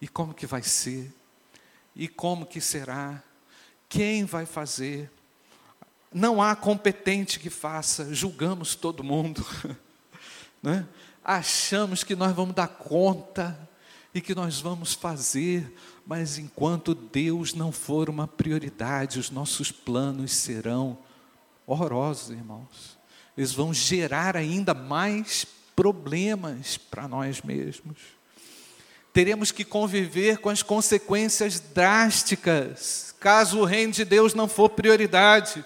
E 0.00 0.08
como 0.08 0.34
que 0.34 0.44
vai 0.44 0.60
ser? 0.60 1.14
E 1.94 2.08
como 2.08 2.46
que 2.46 2.60
será? 2.60 3.22
Quem 3.88 4.24
vai 4.24 4.44
fazer? 4.44 5.08
Não 6.12 6.42
há 6.42 6.56
competente 6.56 7.38
que 7.38 7.48
faça, 7.48 8.12
julgamos 8.12 8.74
todo 8.74 9.04
mundo. 9.04 9.46
né? 10.60 10.84
Achamos 11.22 12.02
que 12.02 12.16
nós 12.16 12.34
vamos 12.34 12.56
dar 12.56 12.66
conta 12.66 13.56
e 14.14 14.20
que 14.20 14.34
nós 14.34 14.60
vamos 14.60 14.94
fazer, 14.94 15.74
mas 16.06 16.38
enquanto 16.38 16.94
Deus 16.94 17.52
não 17.52 17.72
for 17.72 18.08
uma 18.08 18.28
prioridade, 18.28 19.18
os 19.18 19.30
nossos 19.30 19.72
planos 19.72 20.32
serão 20.32 20.96
horrorosos, 21.66 22.30
irmãos. 22.30 22.96
Eles 23.36 23.52
vão 23.52 23.74
gerar 23.74 24.36
ainda 24.36 24.72
mais 24.72 25.44
problemas 25.74 26.76
para 26.76 27.08
nós 27.08 27.42
mesmos 27.42 28.14
teremos 29.14 29.52
que 29.52 29.64
conviver 29.64 30.38
com 30.38 30.50
as 30.50 30.60
consequências 30.60 31.60
drásticas, 31.60 33.14
caso 33.20 33.60
o 33.60 33.64
reino 33.64 33.92
de 33.92 34.04
Deus 34.04 34.34
não 34.34 34.48
for 34.48 34.68
prioridade. 34.68 35.64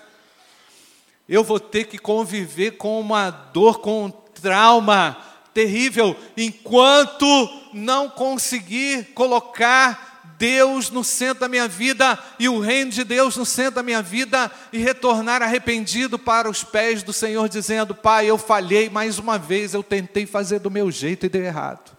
Eu 1.26 1.42
vou 1.42 1.58
ter 1.58 1.84
que 1.84 1.96
conviver 1.96 2.72
com 2.72 3.00
uma 3.00 3.30
dor, 3.30 3.78
com 3.78 4.04
um 4.04 4.10
trauma 4.10 5.16
terrível, 5.58 6.16
enquanto 6.36 7.26
não 7.72 8.08
conseguir 8.08 9.06
colocar 9.12 10.36
Deus 10.38 10.88
no 10.88 11.02
centro 11.02 11.40
da 11.40 11.48
minha 11.48 11.66
vida 11.66 12.16
e 12.38 12.48
o 12.48 12.60
reino 12.60 12.92
de 12.92 13.02
Deus 13.02 13.36
no 13.36 13.44
centro 13.44 13.74
da 13.74 13.82
minha 13.82 14.00
vida 14.00 14.48
e 14.72 14.78
retornar 14.78 15.42
arrependido 15.42 16.16
para 16.16 16.48
os 16.48 16.62
pés 16.62 17.02
do 17.02 17.12
Senhor, 17.12 17.48
dizendo: 17.48 17.92
Pai, 17.92 18.26
eu 18.26 18.38
falhei 18.38 18.88
mais 18.88 19.18
uma 19.18 19.36
vez, 19.36 19.74
eu 19.74 19.82
tentei 19.82 20.26
fazer 20.26 20.60
do 20.60 20.70
meu 20.70 20.92
jeito 20.92 21.26
e 21.26 21.28
deu 21.28 21.42
errado 21.42 21.98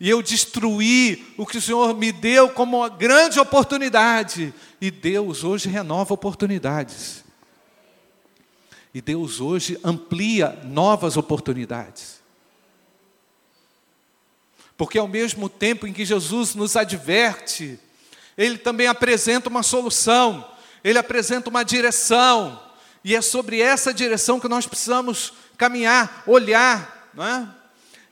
e 0.00 0.08
eu 0.08 0.22
destruí 0.22 1.34
o 1.36 1.44
que 1.44 1.58
o 1.58 1.60
Senhor 1.60 1.92
me 1.96 2.12
deu 2.12 2.48
como 2.50 2.76
uma 2.76 2.88
grande 2.88 3.40
oportunidade. 3.40 4.54
E 4.80 4.92
Deus 4.92 5.42
hoje 5.42 5.68
renova 5.68 6.14
oportunidades. 6.14 7.24
E 8.98 9.00
Deus 9.00 9.40
hoje 9.40 9.78
amplia 9.84 10.58
novas 10.64 11.16
oportunidades. 11.16 12.20
Porque 14.76 14.98
ao 14.98 15.06
mesmo 15.06 15.48
tempo 15.48 15.86
em 15.86 15.92
que 15.92 16.04
Jesus 16.04 16.56
nos 16.56 16.74
adverte, 16.74 17.78
ele 18.36 18.58
também 18.58 18.88
apresenta 18.88 19.48
uma 19.48 19.62
solução, 19.62 20.44
ele 20.82 20.98
apresenta 20.98 21.48
uma 21.48 21.62
direção, 21.62 22.60
e 23.04 23.14
é 23.14 23.22
sobre 23.22 23.60
essa 23.60 23.94
direção 23.94 24.40
que 24.40 24.48
nós 24.48 24.66
precisamos 24.66 25.32
caminhar, 25.56 26.24
olhar, 26.26 27.08
não 27.14 27.24
é? 27.24 27.48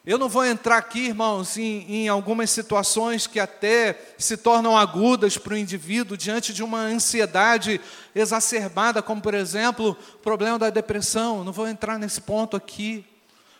Eu 0.06 0.18
não 0.18 0.28
vou 0.28 0.44
entrar 0.44 0.76
aqui, 0.76 1.06
irmãos, 1.06 1.56
em, 1.56 1.84
em, 1.92 2.08
algumas 2.08 2.50
situações 2.50 3.26
que 3.26 3.40
até 3.40 4.14
se 4.16 4.36
tornam 4.36 4.78
agudas 4.78 5.36
para 5.36 5.54
o 5.54 5.56
indivíduo 5.56 6.16
diante 6.16 6.54
de 6.54 6.62
uma 6.62 6.78
ansiedade 6.78 7.80
exacerbada, 8.14 9.02
como 9.02 9.20
por 9.20 9.34
exemplo 9.34 9.98
o 10.14 10.18
problema 10.18 10.60
da 10.60 10.70
depressão. 10.70 11.42
Não 11.42 11.52
vou 11.52 11.66
entrar 11.66 11.98
nesse 11.98 12.20
ponto 12.20 12.56
aqui. 12.56 13.04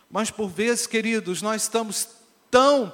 Mas 0.09 0.31
por 0.31 0.47
vezes, 0.47 0.87
queridos, 0.87 1.41
nós 1.41 1.63
estamos 1.63 2.07
tão, 2.49 2.93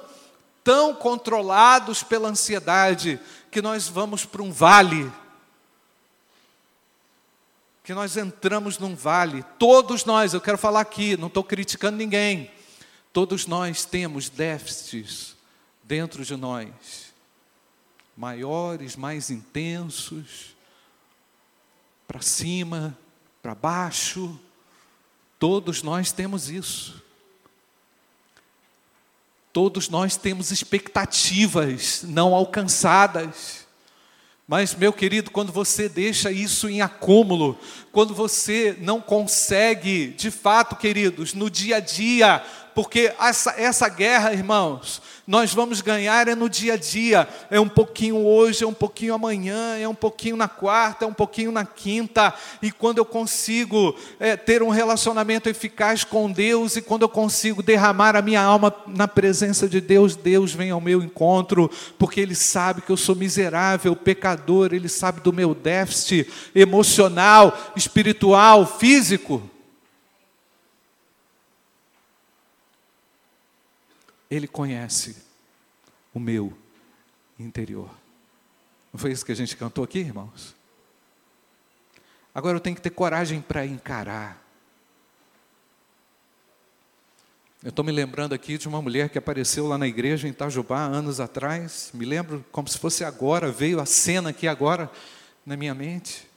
tão 0.64 0.92
controlados 0.92 2.02
pela 2.02 2.28
ansiedade 2.30 3.20
que 3.52 3.62
nós 3.62 3.86
vamos 3.86 4.24
para 4.24 4.42
um 4.42 4.50
vale. 4.50 5.12
Que 7.84 7.94
nós 7.94 8.16
entramos 8.16 8.80
num 8.80 8.96
vale. 8.96 9.44
Todos 9.60 10.04
nós, 10.04 10.34
eu 10.34 10.40
quero 10.40 10.58
falar 10.58 10.80
aqui, 10.80 11.16
não 11.16 11.28
estou 11.28 11.44
criticando 11.44 11.96
ninguém 11.96 12.50
Todos 13.14 13.46
nós 13.46 13.84
temos 13.84 14.28
déficits 14.28 15.36
dentro 15.84 16.24
de 16.24 16.34
nós, 16.34 17.14
maiores, 18.16 18.96
mais 18.96 19.30
intensos, 19.30 20.56
para 22.08 22.20
cima, 22.20 22.98
para 23.40 23.54
baixo, 23.54 24.36
todos 25.38 25.80
nós 25.80 26.10
temos 26.10 26.50
isso. 26.50 27.00
Todos 29.52 29.88
nós 29.88 30.16
temos 30.16 30.50
expectativas 30.50 32.02
não 32.02 32.34
alcançadas. 32.34 33.64
Mas, 34.46 34.74
meu 34.74 34.92
querido, 34.92 35.30
quando 35.30 35.52
você 35.52 35.88
deixa 35.88 36.32
isso 36.32 36.68
em 36.68 36.82
acúmulo, 36.82 37.56
quando 37.92 38.12
você 38.12 38.76
não 38.80 39.00
consegue, 39.00 40.08
de 40.08 40.32
fato, 40.32 40.74
queridos, 40.74 41.32
no 41.32 41.48
dia 41.48 41.76
a 41.76 41.80
dia, 41.80 42.44
porque 42.74 43.12
essa, 43.20 43.54
essa 43.56 43.88
guerra, 43.88 44.32
irmãos, 44.32 45.00
nós 45.26 45.54
vamos 45.54 45.80
ganhar 45.80 46.28
é 46.28 46.34
no 46.34 46.50
dia 46.50 46.74
a 46.74 46.76
dia. 46.76 47.26
É 47.50 47.58
um 47.58 47.68
pouquinho 47.68 48.16
hoje, 48.26 48.64
é 48.64 48.66
um 48.66 48.74
pouquinho 48.74 49.14
amanhã, 49.14 49.78
é 49.78 49.88
um 49.88 49.94
pouquinho 49.94 50.36
na 50.36 50.48
quarta, 50.48 51.04
é 51.04 51.08
um 51.08 51.14
pouquinho 51.14 51.50
na 51.50 51.64
quinta. 51.64 52.34
E 52.60 52.70
quando 52.70 52.98
eu 52.98 53.04
consigo 53.04 53.96
é, 54.20 54.36
ter 54.36 54.62
um 54.62 54.68
relacionamento 54.68 55.48
eficaz 55.48 56.04
com 56.04 56.30
Deus 56.30 56.76
e 56.76 56.82
quando 56.82 57.02
eu 57.02 57.08
consigo 57.08 57.62
derramar 57.62 58.16
a 58.16 58.22
minha 58.22 58.42
alma 58.42 58.74
na 58.86 59.08
presença 59.08 59.68
de 59.68 59.80
Deus, 59.80 60.14
Deus 60.14 60.52
vem 60.52 60.70
ao 60.70 60.80
meu 60.80 61.02
encontro, 61.02 61.70
porque 61.98 62.20
Ele 62.20 62.34
sabe 62.34 62.82
que 62.82 62.90
eu 62.90 62.96
sou 62.96 63.14
miserável, 63.14 63.96
pecador, 63.96 64.74
Ele 64.74 64.88
sabe 64.88 65.20
do 65.20 65.32
meu 65.32 65.54
déficit 65.54 66.28
emocional, 66.54 67.72
espiritual, 67.76 68.66
físico. 68.66 69.53
Ele 74.30 74.46
conhece 74.48 75.16
o 76.12 76.20
meu 76.20 76.56
interior. 77.38 77.90
Não 78.92 78.98
foi 78.98 79.12
isso 79.12 79.24
que 79.24 79.32
a 79.32 79.36
gente 79.36 79.56
cantou 79.56 79.82
aqui, 79.82 79.98
irmãos? 79.98 80.54
Agora 82.34 82.56
eu 82.56 82.60
tenho 82.60 82.76
que 82.76 82.82
ter 82.82 82.90
coragem 82.90 83.40
para 83.40 83.66
encarar. 83.66 84.42
Eu 87.62 87.70
estou 87.70 87.84
me 87.84 87.90
lembrando 87.92 88.34
aqui 88.34 88.58
de 88.58 88.68
uma 88.68 88.82
mulher 88.82 89.08
que 89.08 89.16
apareceu 89.16 89.66
lá 89.66 89.78
na 89.78 89.86
igreja 89.86 90.28
em 90.28 90.30
Itajubá 90.30 90.80
anos 90.80 91.18
atrás. 91.18 91.90
Me 91.94 92.04
lembro 92.04 92.44
como 92.52 92.68
se 92.68 92.78
fosse 92.78 93.04
agora, 93.04 93.50
veio 93.50 93.80
a 93.80 93.86
cena 93.86 94.30
aqui 94.30 94.46
agora 94.46 94.90
na 95.46 95.56
minha 95.56 95.74
mente. 95.74 96.28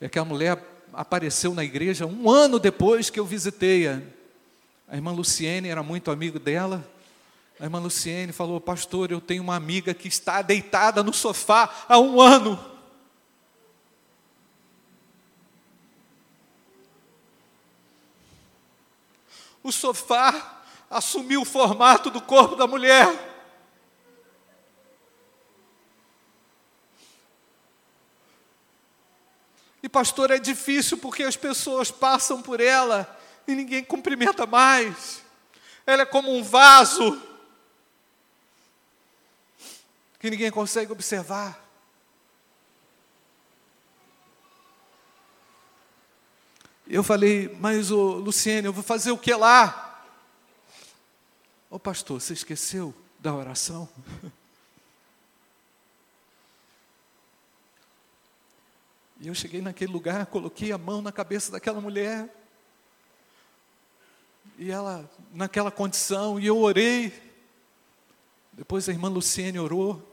É 0.00 0.08
que 0.08 0.18
a 0.18 0.24
mulher 0.24 0.62
apareceu 0.92 1.52
na 1.54 1.64
igreja 1.64 2.06
um 2.06 2.30
ano 2.30 2.58
depois 2.58 3.10
que 3.10 3.18
eu 3.18 3.26
visitei-a. 3.26 4.00
A 4.90 4.96
irmã 4.96 5.12
Luciene 5.12 5.68
era 5.68 5.84
muito 5.84 6.10
amigo 6.10 6.40
dela. 6.40 6.84
A 7.60 7.62
irmã 7.62 7.78
Luciene 7.78 8.32
falou: 8.32 8.60
Pastor, 8.60 9.12
eu 9.12 9.20
tenho 9.20 9.40
uma 9.40 9.54
amiga 9.54 9.94
que 9.94 10.08
está 10.08 10.42
deitada 10.42 11.00
no 11.00 11.12
sofá 11.14 11.72
há 11.88 11.96
um 12.00 12.20
ano. 12.20 12.58
O 19.62 19.70
sofá 19.70 20.60
assumiu 20.90 21.42
o 21.42 21.44
formato 21.44 22.10
do 22.10 22.20
corpo 22.20 22.56
da 22.56 22.66
mulher. 22.66 23.28
E 29.80 29.88
pastor, 29.88 30.32
é 30.32 30.38
difícil 30.40 30.98
porque 30.98 31.22
as 31.22 31.36
pessoas 31.36 31.92
passam 31.92 32.42
por 32.42 32.58
ela 32.60 33.19
e 33.50 33.54
ninguém 33.54 33.82
cumprimenta 33.82 34.46
mais. 34.46 35.22
Ela 35.86 36.02
é 36.02 36.06
como 36.06 36.32
um 36.32 36.42
vaso 36.42 37.20
que 40.18 40.30
ninguém 40.30 40.50
consegue 40.50 40.92
observar. 40.92 41.66
Eu 46.86 47.02
falei, 47.02 47.56
mas 47.60 47.90
Luciene, 47.90 48.66
eu 48.66 48.72
vou 48.72 48.82
fazer 48.82 49.12
o 49.12 49.18
que 49.18 49.32
lá? 49.34 50.04
Ô 51.68 51.78
pastor, 51.78 52.20
você 52.20 52.32
esqueceu 52.32 52.94
da 53.18 53.34
oração? 53.34 53.88
E 59.22 59.28
eu 59.28 59.34
cheguei 59.34 59.60
naquele 59.60 59.92
lugar, 59.92 60.24
coloquei 60.24 60.72
a 60.72 60.78
mão 60.78 61.02
na 61.02 61.12
cabeça 61.12 61.52
daquela 61.52 61.78
mulher 61.78 62.26
e 64.60 64.70
ela 64.70 65.10
naquela 65.32 65.70
condição, 65.70 66.38
e 66.38 66.46
eu 66.46 66.58
orei. 66.58 67.10
Depois 68.52 68.86
a 68.86 68.92
irmã 68.92 69.08
Luciene 69.08 69.58
orou. 69.58 70.06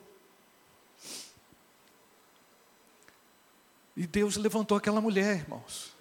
E 3.93 4.07
Deus 4.07 4.37
levantou 4.37 4.77
aquela 4.77 5.01
mulher, 5.01 5.39
irmãos. 5.39 5.91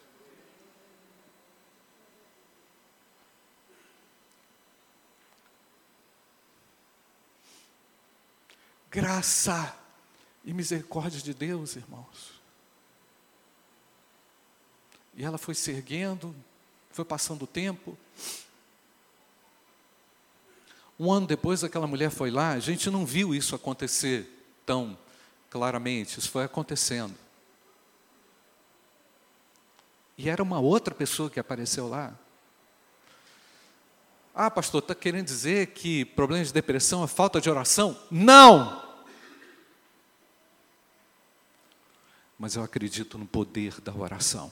Graça 8.88 9.76
e 10.44 10.54
misericórdia 10.54 11.20
de 11.20 11.34
Deus, 11.34 11.74
irmãos. 11.74 12.40
E 15.16 15.24
ela 15.24 15.36
foi 15.36 15.56
se 15.56 15.72
erguendo, 15.72 16.32
foi 16.96 17.04
passando 17.04 17.42
o 17.42 17.46
tempo. 17.46 17.96
Um 20.98 21.12
ano 21.12 21.26
depois, 21.26 21.62
aquela 21.62 21.86
mulher 21.86 22.10
foi 22.10 22.30
lá, 22.30 22.52
a 22.52 22.58
gente 22.58 22.88
não 22.88 23.04
viu 23.04 23.34
isso 23.34 23.54
acontecer 23.54 24.26
tão 24.64 24.96
claramente, 25.50 26.18
isso 26.18 26.30
foi 26.30 26.44
acontecendo. 26.44 27.14
E 30.16 30.30
era 30.30 30.42
uma 30.42 30.58
outra 30.58 30.94
pessoa 30.94 31.28
que 31.28 31.38
apareceu 31.38 31.86
lá. 31.86 32.18
Ah, 34.34 34.50
pastor, 34.50 34.80
está 34.80 34.94
querendo 34.94 35.26
dizer 35.26 35.68
que 35.68 36.06
problemas 36.06 36.48
de 36.48 36.54
depressão 36.54 37.04
é 37.04 37.06
falta 37.06 37.42
de 37.42 37.50
oração? 37.50 37.94
Não! 38.10 38.82
Mas 42.38 42.56
eu 42.56 42.62
acredito 42.62 43.18
no 43.18 43.26
poder 43.26 43.82
da 43.82 43.94
oração. 43.94 44.50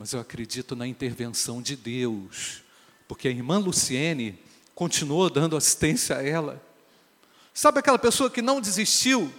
Mas 0.00 0.14
eu 0.14 0.20
acredito 0.20 0.74
na 0.74 0.86
intervenção 0.86 1.60
de 1.60 1.76
Deus 1.76 2.62
porque 3.06 3.28
a 3.28 3.30
irmã 3.30 3.58
Luciene 3.58 4.38
continuou 4.74 5.28
dando 5.28 5.58
assistência 5.58 6.16
a 6.16 6.26
ela. 6.26 6.58
Sabe 7.52 7.80
aquela 7.80 7.98
pessoa 7.98 8.30
que 8.30 8.40
não 8.40 8.62
desistiu? 8.62 9.30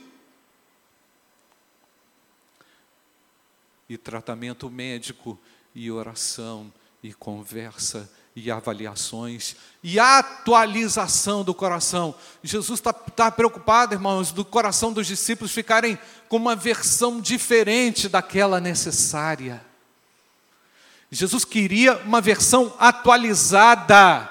E 3.89 3.97
tratamento 3.97 4.69
médico, 4.69 5.39
e 5.73 5.89
oração, 5.89 6.71
e 7.01 7.11
conversa, 7.11 8.07
e 8.35 8.51
avaliações, 8.51 9.55
e 9.81 9.99
atualização 9.99 11.43
do 11.43 11.55
coração. 11.55 12.13
Jesus 12.43 12.79
está 12.79 12.93
tá 12.93 13.31
preocupado, 13.31 13.95
irmãos, 13.95 14.31
do 14.31 14.45
coração 14.45 14.93
dos 14.93 15.07
discípulos 15.07 15.51
ficarem 15.51 15.97
com 16.29 16.37
uma 16.37 16.55
versão 16.55 17.19
diferente 17.19 18.07
daquela 18.07 18.59
necessária. 18.59 19.70
Jesus 21.11 21.43
queria 21.43 21.97
uma 21.97 22.21
versão 22.21 22.73
atualizada 22.79 24.29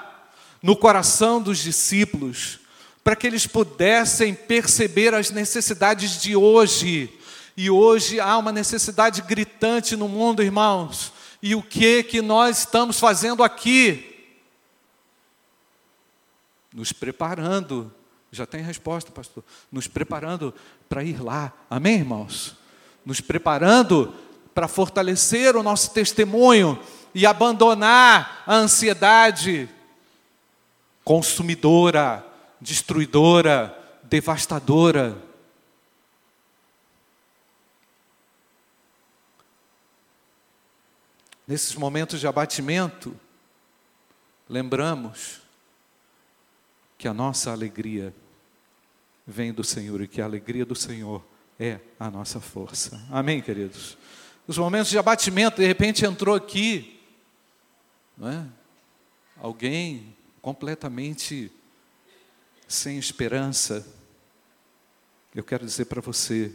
no 0.61 0.75
coração 0.75 1.41
dos 1.41 1.59
discípulos, 1.59 2.59
para 3.03 3.15
que 3.15 3.27
eles 3.27 3.47
pudessem 3.47 4.33
perceber 4.33 5.13
as 5.13 5.29
necessidades 5.31 6.21
de 6.21 6.35
hoje. 6.35 7.09
E 7.55 7.69
hoje 7.69 8.19
há 8.19 8.37
uma 8.37 8.51
necessidade 8.51 9.21
gritante 9.21 9.95
no 9.95 10.07
mundo, 10.07 10.41
irmãos. 10.41 11.13
E 11.41 11.55
o 11.55 11.61
que 11.61 12.03
que 12.03 12.21
nós 12.21 12.59
estamos 12.59 12.99
fazendo 12.99 13.43
aqui? 13.43 14.11
nos 16.73 16.93
preparando. 16.93 17.91
Já 18.31 18.45
tem 18.45 18.61
resposta, 18.61 19.11
pastor. 19.11 19.43
Nos 19.71 19.87
preparando 19.87 20.53
para 20.87 21.03
ir 21.03 21.21
lá. 21.21 21.51
Amém, 21.69 21.95
irmãos? 21.97 22.55
Nos 23.05 23.19
preparando 23.19 24.13
para 24.53 24.67
fortalecer 24.67 25.55
o 25.55 25.63
nosso 25.63 25.91
testemunho 25.91 26.79
e 27.13 27.25
abandonar 27.25 28.43
a 28.45 28.55
ansiedade 28.55 29.69
consumidora, 31.03 32.25
destruidora, 32.59 33.77
devastadora. 34.03 35.17
Nesses 41.47 41.75
momentos 41.75 42.19
de 42.19 42.27
abatimento, 42.27 43.13
lembramos 44.47 45.41
que 46.97 47.07
a 47.07 47.13
nossa 47.13 47.51
alegria 47.51 48.13
vem 49.25 49.51
do 49.51 49.63
Senhor 49.63 50.01
e 50.01 50.07
que 50.07 50.21
a 50.21 50.25
alegria 50.25 50.65
do 50.65 50.75
Senhor 50.75 51.23
é 51.59 51.79
a 51.99 52.09
nossa 52.09 52.39
força. 52.39 53.01
Amém, 53.11 53.41
queridos? 53.41 53.97
Os 54.47 54.57
momentos 54.57 54.89
de 54.89 54.97
abatimento, 54.97 55.61
de 55.61 55.67
repente 55.67 56.05
entrou 56.05 56.35
aqui, 56.35 56.99
não 58.17 58.29
é? 58.29 58.45
Alguém 59.41 60.15
completamente 60.41 61.51
sem 62.67 62.97
esperança. 62.97 63.85
Eu 65.33 65.43
quero 65.43 65.65
dizer 65.65 65.85
para 65.85 66.01
você, 66.01 66.53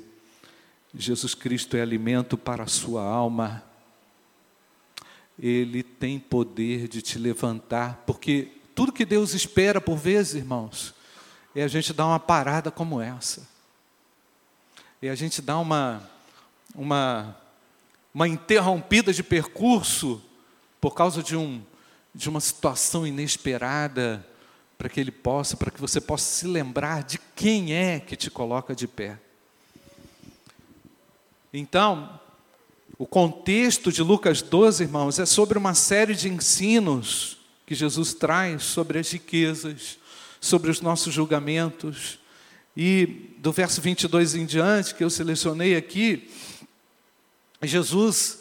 Jesus 0.94 1.34
Cristo 1.34 1.76
é 1.76 1.82
alimento 1.82 2.36
para 2.36 2.64
a 2.64 2.68
sua 2.68 3.02
alma. 3.02 3.62
Ele 5.38 5.82
tem 5.82 6.18
poder 6.18 6.88
de 6.88 7.02
te 7.02 7.18
levantar, 7.18 8.02
porque 8.06 8.52
tudo 8.74 8.92
que 8.92 9.04
Deus 9.04 9.34
espera 9.34 9.80
por 9.80 9.96
vezes, 9.96 10.34
irmãos, 10.34 10.94
é 11.54 11.62
a 11.62 11.68
gente 11.68 11.92
dar 11.92 12.06
uma 12.06 12.20
parada 12.20 12.70
como 12.70 13.00
essa. 13.00 13.48
É 15.00 15.08
a 15.08 15.14
gente 15.14 15.40
dar 15.40 15.58
uma 15.58 16.02
uma 16.76 17.34
uma 18.16 18.26
interrompida 18.26 19.12
de 19.12 19.22
percurso 19.22 20.22
por 20.80 20.94
causa 20.94 21.22
de 21.22 21.36
um 21.36 21.62
de 22.14 22.30
uma 22.30 22.40
situação 22.40 23.06
inesperada, 23.06 24.26
para 24.78 24.88
que 24.88 24.98
ele 24.98 25.10
possa, 25.10 25.54
para 25.54 25.70
que 25.70 25.78
você 25.78 26.00
possa 26.00 26.24
se 26.24 26.46
lembrar 26.46 27.02
de 27.02 27.18
quem 27.34 27.74
é 27.74 28.00
que 28.00 28.16
te 28.16 28.30
coloca 28.30 28.74
de 28.74 28.88
pé. 28.88 29.18
Então, 31.52 32.18
o 32.96 33.06
contexto 33.06 33.92
de 33.92 34.02
Lucas 34.02 34.40
12, 34.40 34.84
irmãos, 34.84 35.18
é 35.18 35.26
sobre 35.26 35.58
uma 35.58 35.74
série 35.74 36.14
de 36.14 36.30
ensinos 36.30 37.36
que 37.66 37.74
Jesus 37.74 38.14
traz 38.14 38.62
sobre 38.62 38.98
as 38.98 39.10
riquezas, 39.10 39.98
sobre 40.40 40.70
os 40.70 40.80
nossos 40.80 41.12
julgamentos. 41.12 42.18
E 42.74 43.34
do 43.36 43.52
verso 43.52 43.82
22 43.82 44.34
em 44.36 44.46
diante, 44.46 44.94
que 44.94 45.04
eu 45.04 45.10
selecionei 45.10 45.76
aqui, 45.76 46.30
Jesus 47.66 48.38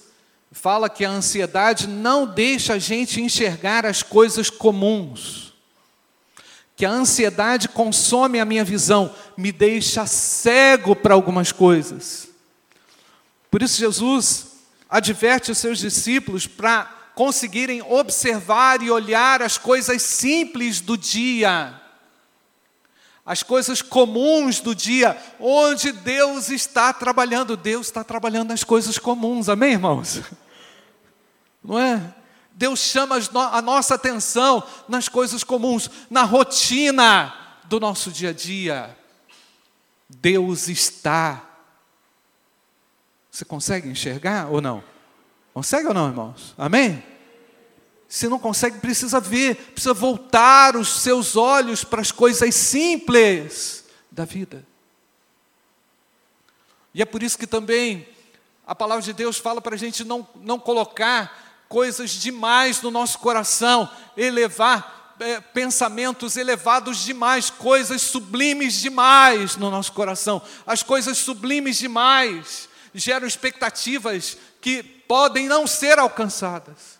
fala 0.52 0.90
que 0.90 1.04
a 1.04 1.10
ansiedade 1.10 1.88
não 1.88 2.26
deixa 2.26 2.74
a 2.74 2.80
gente 2.80 3.22
enxergar 3.22 3.86
as 3.86 4.02
coisas 4.02 4.50
comuns. 4.50 5.54
Que 6.76 6.86
a 6.86 6.90
ansiedade 6.90 7.70
consome 7.70 8.40
a 8.40 8.46
minha 8.46 8.64
visão, 8.64 9.14
me 9.38 9.52
deixa 9.52 10.06
cego 10.06 10.96
para 10.96 11.14
algumas 11.14 11.52
coisas. 11.52 12.30
Por 13.50 13.62
isso, 13.62 13.78
Jesus 13.78 14.48
adverte 14.90 15.52
os 15.52 15.58
seus 15.58 15.80
discípulos 15.80 16.48
para 16.48 16.86
conseguirem 17.16 17.82
observar 17.82 18.82
e 18.82 18.92
olhar 18.92 19.42
as 19.42 19.58
coisas 19.58 20.02
simples 20.02 20.82
do 20.82 20.98
dia, 20.98 21.74
as 23.26 23.42
coisas 23.42 23.82
comuns 23.82 24.60
do 24.60 24.76
dia, 24.76 25.18
onde 25.40 25.92
Deus 25.92 26.50
está 26.50 26.94
trabalhando. 26.94 27.58
Deus 27.58 27.88
está 27.88 28.04
trabalhando 28.04 28.50
nas 28.50 28.64
coisas 28.64 29.00
comuns, 29.00 29.50
amém, 29.50 29.74
irmãos? 29.74 30.22
Não 31.64 31.80
é? 31.80 32.14
Deus 32.52 32.80
chama 32.80 33.18
a 33.52 33.62
nossa 33.62 33.96
atenção 33.96 34.64
nas 34.88 35.10
coisas 35.10 35.44
comuns, 35.44 35.90
na 36.10 36.24
rotina 36.24 37.34
do 37.66 37.80
nosso 37.80 38.12
dia 38.12 38.30
a 38.30 38.34
dia. 38.34 38.98
Deus 40.08 40.70
está. 40.70 41.44
Você 43.30 43.44
consegue 43.44 43.90
enxergar 43.90 44.48
ou 44.50 44.62
não? 44.62 44.82
Consegue 45.54 45.88
ou 45.88 45.94
não, 45.94 46.08
irmãos? 46.08 46.54
Amém? 46.58 47.04
Se 48.08 48.28
não 48.28 48.40
consegue, 48.40 48.80
precisa 48.80 49.20
ver, 49.20 49.56
precisa 49.74 49.94
voltar 49.94 50.76
os 50.76 51.02
seus 51.02 51.36
olhos 51.36 51.84
para 51.84 52.02
as 52.02 52.12
coisas 52.12 52.54
simples 52.54 53.84
da 54.12 54.26
vida. 54.26 54.66
E 56.94 57.02
é 57.02 57.06
por 57.06 57.22
isso 57.22 57.38
que 57.38 57.48
também 57.48 58.08
a 58.66 58.74
palavra 58.74 59.04
de 59.04 59.12
Deus 59.12 59.38
fala 59.38 59.60
para 59.60 59.76
a 59.76 59.78
gente 59.78 60.04
não, 60.04 60.28
não 60.36 60.58
colocar 60.58 61.66
coisas 61.68 62.12
demais 62.12 62.82
no 62.82 62.90
nosso 62.90 63.20
coração, 63.20 63.90
elevar 64.16 65.16
é, 65.20 65.40
pensamentos 65.40 66.36
elevados 66.36 67.04
demais, 67.04 67.50
coisas 67.50 68.02
sublimes 68.02 68.82
demais 68.82 69.56
no 69.56 69.70
nosso 69.70 69.92
coração. 69.94 70.42
As 70.66 70.84
coisas 70.84 71.18
sublimes 71.18 71.78
demais 71.78 72.70
geram 72.94 73.28
expectativas 73.28 74.38
que 74.62 74.84
podem 74.84 75.48
não 75.48 75.68
ser 75.68 76.00
alcançadas. 76.00 76.95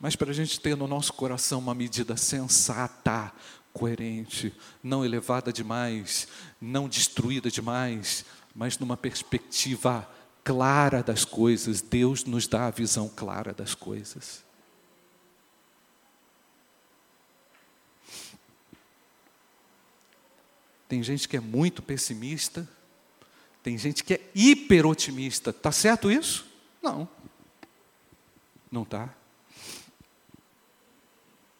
Mas 0.00 0.14
para 0.14 0.30
a 0.30 0.34
gente 0.34 0.60
ter 0.60 0.76
no 0.76 0.86
nosso 0.86 1.12
coração 1.12 1.58
uma 1.58 1.74
medida 1.74 2.16
sensata, 2.16 3.32
coerente, 3.72 4.54
não 4.82 5.04
elevada 5.04 5.52
demais, 5.52 6.28
não 6.60 6.88
destruída 6.88 7.50
demais, 7.50 8.24
mas 8.54 8.78
numa 8.78 8.96
perspectiva 8.96 10.08
clara 10.44 11.02
das 11.02 11.24
coisas. 11.24 11.80
Deus 11.80 12.24
nos 12.24 12.46
dá 12.46 12.66
a 12.66 12.70
visão 12.70 13.08
clara 13.08 13.52
das 13.52 13.74
coisas. 13.74 14.44
Tem 20.88 21.02
gente 21.02 21.28
que 21.28 21.36
é 21.36 21.40
muito 21.40 21.82
pessimista, 21.82 22.66
tem 23.62 23.76
gente 23.76 24.02
que 24.02 24.14
é 24.14 24.30
hiper 24.34 24.86
otimista. 24.86 25.52
Tá 25.52 25.70
certo 25.70 26.10
isso? 26.10 26.46
Não. 26.80 27.06
Não 28.72 28.84
tá. 28.86 29.14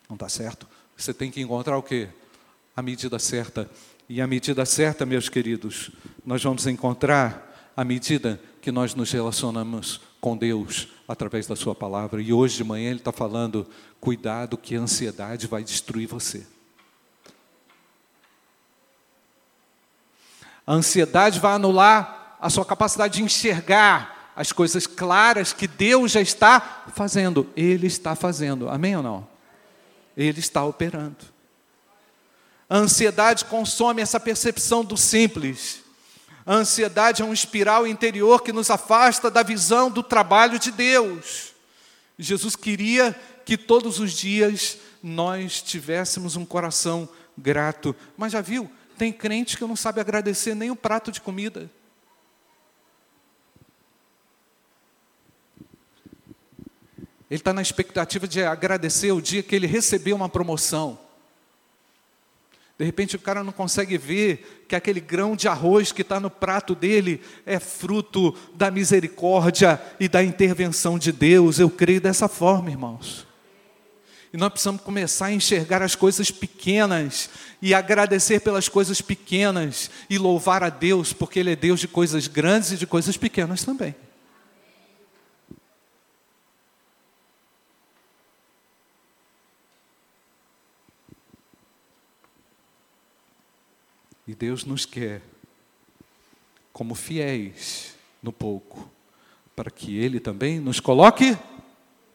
Não 0.09 0.17
tá 0.17 0.29
certo. 0.29 0.67
Você 0.97 1.13
tem 1.13 1.31
que 1.31 1.41
encontrar 1.41 1.77
o 1.77 1.83
quê? 1.83 2.09
A 2.75 2.83
medida 2.83 3.19
certa. 3.19 3.71
E 4.09 4.21
a 4.21 4.27
medida 4.27 4.65
certa, 4.65 5.05
meus 5.05 5.29
queridos, 5.29 5.91
nós 6.25 6.43
vamos 6.43 6.67
encontrar 6.67 7.73
à 7.77 7.85
medida 7.85 8.41
que 8.63 8.73
nós 8.73 8.95
nos 8.95 9.13
relacionamos 9.13 10.01
com 10.21 10.37
Deus 10.37 10.89
através 11.07 11.47
da 11.47 11.55
Sua 11.55 11.75
palavra. 11.75 12.21
E 12.23 12.33
hoje 12.33 12.57
de 12.57 12.65
manhã 12.65 12.91
Ele 12.91 12.99
está 12.99 13.13
falando: 13.13 13.67
cuidado, 14.01 14.57
que 14.57 14.75
a 14.77 14.81
ansiedade 14.81 15.47
vai 15.47 15.63
destruir 15.63 16.07
você. 16.07 16.47
A 20.67 20.75
ansiedade 20.75 21.41
vai 21.41 21.55
anular 21.55 22.37
a 22.41 22.51
sua 22.51 22.65
capacidade 22.65 23.15
de 23.15 23.23
enxergar 23.23 24.33
as 24.37 24.53
coisas 24.53 24.87
claras 24.87 25.53
que 25.53 25.67
Deus 25.67 26.13
já 26.13 26.21
está 26.21 26.85
fazendo. 26.95 27.49
Ele 27.57 27.87
está 27.87 28.15
fazendo. 28.15 28.69
Amém 28.69 28.95
ou 28.95 29.03
não? 29.03 29.38
Ele 30.19 30.41
está 30.41 30.65
operando. 30.65 31.17
A 32.69 32.77
ansiedade 32.77 33.45
consome 33.45 34.03
essa 34.03 34.19
percepção 34.19 34.85
do 34.85 34.97
simples. 34.97 35.81
A 36.45 36.55
ansiedade 36.55 37.23
é 37.23 37.25
um 37.25 37.33
espiral 37.33 37.87
interior 37.87 38.43
que 38.43 38.53
nos 38.53 38.69
afasta 38.69 39.31
da 39.31 39.45
visão 39.45 39.89
do 39.89 40.03
trabalho 40.03 40.59
de 40.59 40.73
Deus. 40.73 41.55
Jesus 42.19 42.57
queria 42.57 43.19
que 43.45 43.57
todos 43.57 44.01
os 44.01 44.13
dias 44.13 44.79
nós 45.01 45.63
tivéssemos 45.63 46.35
um 46.35 46.45
coração 46.45 47.09
grato. 47.37 47.95
Mas 48.17 48.33
já 48.33 48.41
viu? 48.41 48.69
Tem 48.99 49.13
crente 49.13 49.57
que 49.57 49.65
não 49.65 49.77
sabe 49.77 50.01
agradecer 50.01 50.55
nem 50.55 50.71
o 50.71 50.77
prato 50.77 51.13
de 51.13 51.21
comida. 51.21 51.71
Ele 57.31 57.41
está 57.41 57.53
na 57.53 57.63
expectativa 57.63 58.27
de 58.27 58.43
agradecer 58.43 59.13
o 59.13 59.21
dia 59.21 59.43
que 59.43 59.55
ele 59.55 59.67
recebeu 59.67 60.17
uma 60.17 60.29
promoção. 60.29 60.99
De 62.79 62.85
repente 62.85 63.17
o 63.17 63.19
cara 63.19 63.43
não 63.43 63.53
consegue 63.53 63.99
ver 63.99 64.65
que 64.69 64.77
aquele 64.77 65.01
grão 65.01 65.35
de 65.35 65.49
arroz 65.49 65.91
que 65.91 66.03
está 66.03 66.21
no 66.21 66.31
prato 66.31 66.77
dele 66.77 67.21
é 67.45 67.59
fruto 67.59 68.35
da 68.55 68.71
misericórdia 68.71 69.83
e 69.99 70.09
da 70.09 70.23
intervenção 70.23 70.97
de 70.97 71.11
Deus. 71.11 71.59
Eu 71.59 71.69
creio 71.69 72.01
dessa 72.01 72.29
forma, 72.29 72.71
irmãos. 72.71 73.27
E 74.33 74.37
nós 74.37 74.51
precisamos 74.51 74.83
começar 74.83 75.27
a 75.27 75.33
enxergar 75.33 75.83
as 75.83 75.97
coisas 75.97 76.31
pequenas 76.31 77.29
e 77.61 77.75
agradecer 77.75 78.41
pelas 78.41 78.69
coisas 78.69 79.01
pequenas 79.01 79.91
e 80.09 80.17
louvar 80.17 80.63
a 80.63 80.69
Deus, 80.69 81.13
porque 81.13 81.41
Ele 81.41 81.53
é 81.53 81.57
Deus 81.57 81.81
de 81.81 81.89
coisas 81.89 82.29
grandes 82.29 82.73
e 82.73 82.77
de 82.77 82.87
coisas 82.87 83.17
pequenas 83.17 83.65
também. 83.65 83.95
E 94.29 94.35
Deus 94.35 94.67
nos 94.67 94.85
quer 94.85 95.23
como 96.71 96.95
fiéis 96.95 97.97
no 98.23 98.31
pouco, 98.31 98.91
para 99.57 99.71
que 99.71 99.97
Ele 99.97 100.21
também 100.21 100.61
nos 100.61 100.81
coloque 100.81 101.31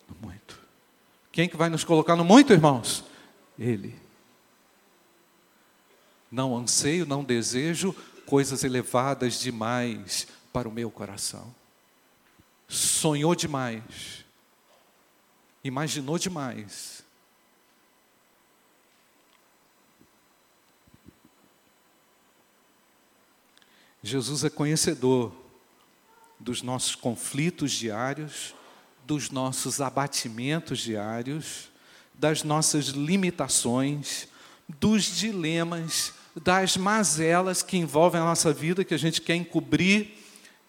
no 0.07 0.15
muito. 0.21 0.59
Quem 1.31 1.49
que 1.49 1.57
vai 1.57 1.69
nos 1.69 1.83
colocar 1.83 2.15
no 2.15 2.23
muito, 2.23 2.53
irmãos? 2.53 3.03
Ele. 3.57 3.95
Não 6.31 6.55
anseio, 6.55 7.03
não 7.03 7.23
desejo 7.23 7.95
coisas 8.27 8.63
elevadas 8.63 9.39
demais 9.39 10.27
para 10.53 10.69
o 10.69 10.71
meu 10.71 10.91
coração. 10.91 11.53
Sonhou 12.67 13.33
demais, 13.33 14.23
imaginou 15.63 16.19
demais. 16.19 16.92
Jesus 24.05 24.43
é 24.43 24.49
conhecedor 24.49 25.31
dos 26.37 26.61
nossos 26.61 26.93
conflitos 26.93 27.71
diários, 27.71 28.53
dos 29.05 29.31
nossos 29.31 29.79
abatimentos 29.79 30.79
diários, 30.79 31.69
das 32.13 32.43
nossas 32.43 32.87
limitações, 32.87 34.27
dos 34.67 35.05
dilemas, 35.05 36.13
das 36.35 36.75
mazelas 36.75 37.63
que 37.63 37.77
envolvem 37.77 38.19
a 38.19 38.25
nossa 38.25 38.51
vida, 38.51 38.83
que 38.83 38.93
a 38.93 38.99
gente 38.99 39.21
quer 39.21 39.35
encobrir, 39.35 40.11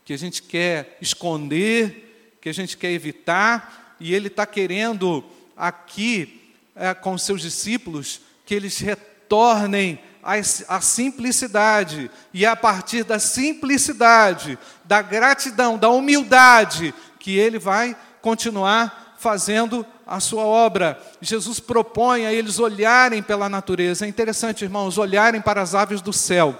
que 0.04 0.12
a 0.12 0.16
gente 0.18 0.40
quer 0.40 0.96
esconder, 1.00 2.36
que 2.40 2.48
a 2.48 2.54
gente 2.54 2.76
quer 2.76 2.92
evitar, 2.92 3.96
e 3.98 4.14
Ele 4.14 4.28
está 4.28 4.46
querendo 4.46 5.24
aqui, 5.56 6.52
é, 6.76 6.94
com 6.94 7.18
seus 7.18 7.40
discípulos, 7.40 8.20
que 8.46 8.54
eles 8.54 8.78
retornem 8.78 9.98
à 10.24 10.80
simplicidade, 10.80 12.10
e 12.32 12.44
é 12.44 12.48
a 12.48 12.56
partir 12.56 13.04
da 13.04 13.18
simplicidade, 13.18 14.58
da 14.84 15.02
gratidão, 15.02 15.76
da 15.76 15.90
humildade, 15.90 16.94
que 17.18 17.37
Ele 17.37 17.58
vai 17.58 17.96
continuar 18.22 19.16
fazendo 19.18 19.87
a 20.06 20.20
sua 20.20 20.44
obra. 20.44 21.00
Jesus 21.20 21.60
propõe 21.60 22.26
a 22.26 22.32
eles 22.32 22.58
olharem 22.58 23.22
pela 23.22 23.48
natureza. 23.48 24.04
É 24.04 24.08
interessante, 24.08 24.64
irmãos, 24.64 24.98
olharem 24.98 25.40
para 25.40 25.62
as 25.62 25.74
aves 25.74 26.00
do 26.00 26.12
céu. 26.12 26.58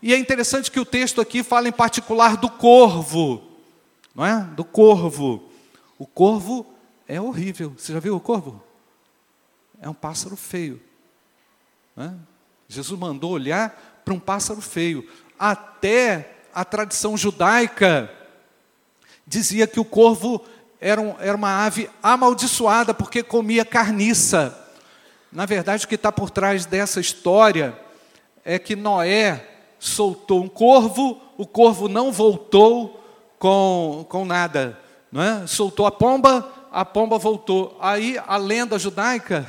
E 0.00 0.12
é 0.12 0.18
interessante 0.18 0.70
que 0.70 0.80
o 0.80 0.84
texto 0.84 1.20
aqui 1.20 1.42
fala 1.42 1.68
em 1.68 1.72
particular 1.72 2.36
do 2.36 2.50
corvo, 2.50 3.42
não 4.14 4.26
é? 4.26 4.42
Do 4.56 4.64
corvo. 4.64 5.48
O 5.96 6.06
corvo 6.06 6.66
é 7.06 7.20
horrível. 7.20 7.74
Você 7.78 7.92
já 7.92 8.00
viu 8.00 8.16
o 8.16 8.20
corvo? 8.20 8.62
É 9.80 9.88
um 9.88 9.94
pássaro 9.94 10.36
feio. 10.36 10.80
É? 11.96 12.10
Jesus 12.72 12.98
mandou 12.98 13.32
olhar 13.32 14.00
para 14.04 14.14
um 14.14 14.18
pássaro 14.18 14.60
feio. 14.60 15.06
Até 15.38 16.36
a 16.54 16.64
tradição 16.64 17.16
judaica 17.16 18.10
dizia 19.26 19.66
que 19.66 19.78
o 19.78 19.84
corvo 19.84 20.42
era, 20.80 21.00
um, 21.00 21.14
era 21.20 21.36
uma 21.36 21.64
ave 21.64 21.90
amaldiçoada 22.02 22.94
porque 22.94 23.22
comia 23.22 23.64
carniça. 23.64 24.58
Na 25.30 25.44
verdade, 25.44 25.84
o 25.84 25.88
que 25.88 25.94
está 25.96 26.10
por 26.10 26.30
trás 26.30 26.64
dessa 26.64 26.98
história 26.98 27.78
é 28.44 28.58
que 28.58 28.74
Noé 28.74 29.48
soltou 29.78 30.42
um 30.42 30.48
corvo, 30.48 31.20
o 31.36 31.46
corvo 31.46 31.88
não 31.88 32.10
voltou 32.10 33.04
com, 33.38 34.06
com 34.08 34.24
nada. 34.24 34.78
Não 35.10 35.22
é? 35.22 35.46
Soltou 35.46 35.86
a 35.86 35.90
pomba, 35.90 36.50
a 36.72 36.84
pomba 36.84 37.18
voltou. 37.18 37.76
Aí 37.80 38.18
a 38.26 38.36
lenda 38.36 38.78
judaica, 38.78 39.46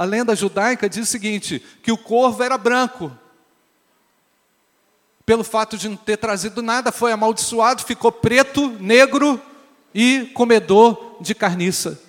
a 0.00 0.04
lenda 0.06 0.34
judaica 0.34 0.88
diz 0.88 1.06
o 1.06 1.10
seguinte: 1.10 1.62
que 1.82 1.92
o 1.92 1.98
corvo 1.98 2.42
era 2.42 2.56
branco. 2.56 3.14
Pelo 5.26 5.44
fato 5.44 5.76
de 5.76 5.90
não 5.90 5.96
ter 5.96 6.16
trazido 6.16 6.62
nada, 6.62 6.90
foi 6.90 7.12
amaldiçoado, 7.12 7.84
ficou 7.84 8.10
preto, 8.10 8.70
negro 8.80 9.38
e 9.94 10.30
comedor 10.32 11.18
de 11.20 11.34
carniça. 11.34 12.00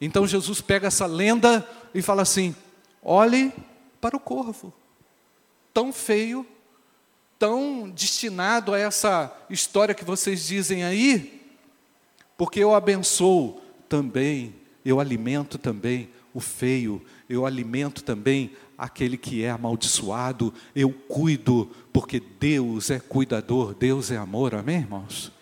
Então 0.00 0.26
Jesus 0.26 0.60
pega 0.60 0.88
essa 0.88 1.06
lenda 1.06 1.64
e 1.94 2.02
fala 2.02 2.22
assim: 2.22 2.52
olhe 3.00 3.54
para 4.00 4.16
o 4.16 4.20
corvo, 4.20 4.72
tão 5.72 5.92
feio, 5.92 6.44
tão 7.38 7.88
destinado 7.88 8.74
a 8.74 8.78
essa 8.80 9.32
história 9.48 9.94
que 9.94 10.04
vocês 10.04 10.44
dizem 10.48 10.82
aí, 10.82 11.48
porque 12.36 12.58
eu 12.58 12.74
abençoo 12.74 13.62
também, 13.88 14.59
eu 14.84 15.00
alimento 15.00 15.58
também 15.58 16.08
o 16.32 16.40
feio, 16.40 17.04
eu 17.28 17.44
alimento 17.44 18.02
também 18.02 18.52
aquele 18.78 19.16
que 19.16 19.42
é 19.42 19.50
amaldiçoado, 19.50 20.54
eu 20.74 20.90
cuido, 20.92 21.70
porque 21.92 22.20
Deus 22.20 22.90
é 22.90 22.98
cuidador, 22.98 23.74
Deus 23.74 24.10
é 24.10 24.16
amor, 24.16 24.54
amém, 24.54 24.78
irmãos? 24.78 25.32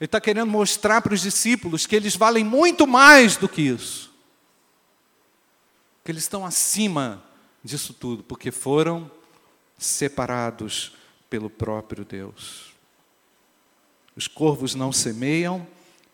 Ele 0.00 0.06
está 0.06 0.20
querendo 0.20 0.50
mostrar 0.50 1.02
para 1.02 1.14
os 1.14 1.20
discípulos 1.20 1.86
que 1.86 1.94
eles 1.94 2.16
valem 2.16 2.44
muito 2.44 2.86
mais 2.86 3.36
do 3.36 3.48
que 3.48 3.62
isso, 3.62 4.12
que 6.04 6.10
eles 6.10 6.22
estão 6.22 6.46
acima 6.46 7.22
disso 7.62 7.92
tudo, 7.92 8.22
porque 8.22 8.50
foram 8.50 9.10
separados 9.76 10.96
pelo 11.28 11.50
próprio 11.50 12.04
Deus. 12.04 12.72
Os 14.16 14.26
corvos 14.26 14.74
não 14.74 14.90
semeiam, 14.90 15.66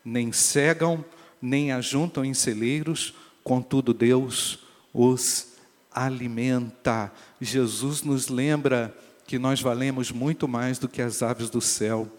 nem 0.03 0.31
cegam, 0.31 1.03
nem 1.41 1.71
ajuntam 1.71 2.23
em 2.23 2.33
celeiros, 2.33 3.13
contudo 3.43 3.93
Deus 3.93 4.59
os 4.93 5.53
alimenta. 5.91 7.11
Jesus 7.39 8.01
nos 8.01 8.27
lembra 8.27 8.95
que 9.25 9.39
nós 9.39 9.61
valemos 9.61 10.11
muito 10.11 10.47
mais 10.47 10.77
do 10.77 10.87
que 10.87 11.01
as 11.01 11.21
aves 11.21 11.49
do 11.49 11.61
céu 11.61 12.09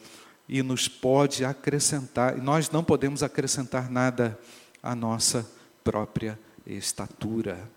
e 0.49 0.63
nos 0.63 0.89
pode 0.89 1.45
acrescentar, 1.45 2.37
nós 2.37 2.71
não 2.71 2.85
podemos 2.85 3.23
acrescentar 3.23 3.91
nada 3.91 4.39
à 4.83 4.95
nossa 4.95 5.49
própria 5.83 6.39
estatura. 6.67 7.69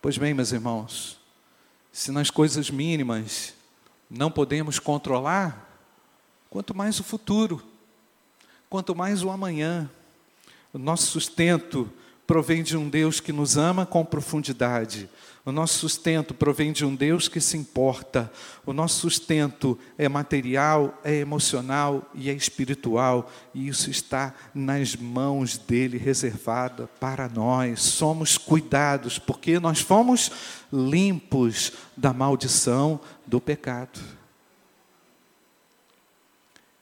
Pois 0.00 0.18
bem, 0.18 0.34
meus 0.34 0.52
irmãos, 0.52 1.18
se 1.92 2.10
nas 2.10 2.30
coisas 2.30 2.70
mínimas 2.70 3.54
não 4.10 4.30
podemos 4.30 4.78
controlar, 4.78 5.70
quanto 6.50 6.74
mais 6.74 6.98
o 7.00 7.04
futuro, 7.04 7.62
quanto 8.68 8.94
mais 8.94 9.22
o 9.22 9.30
amanhã, 9.30 9.90
o 10.72 10.78
nosso 10.78 11.06
sustento, 11.06 11.90
provém 12.26 12.62
de 12.62 12.76
um 12.76 12.88
Deus 12.88 13.20
que 13.20 13.32
nos 13.32 13.56
ama 13.56 13.84
com 13.86 14.04
profundidade. 14.04 15.08
O 15.46 15.52
nosso 15.52 15.78
sustento 15.78 16.32
provém 16.32 16.72
de 16.72 16.86
um 16.86 16.94
Deus 16.96 17.28
que 17.28 17.38
se 17.38 17.54
importa. 17.54 18.32
O 18.64 18.72
nosso 18.72 19.00
sustento 19.00 19.78
é 19.98 20.08
material, 20.08 20.98
é 21.04 21.16
emocional 21.16 22.10
e 22.14 22.30
é 22.30 22.32
espiritual. 22.32 23.30
E 23.52 23.68
isso 23.68 23.90
está 23.90 24.34
nas 24.54 24.96
mãos 24.96 25.58
dele, 25.58 25.98
reservada 25.98 26.88
para 26.98 27.28
nós. 27.28 27.82
Somos 27.82 28.38
cuidados, 28.38 29.18
porque 29.18 29.60
nós 29.60 29.80
fomos 29.80 30.30
limpos 30.72 31.72
da 31.94 32.14
maldição 32.14 32.98
do 33.26 33.38
pecado. 33.38 34.00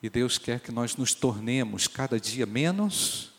E 0.02 0.10
Deus 0.10 0.36
quer 0.36 0.58
que 0.58 0.72
nós 0.72 0.96
nos 0.96 1.14
tornemos 1.14 1.86
cada 1.86 2.18
dia 2.18 2.44
menos 2.44 3.30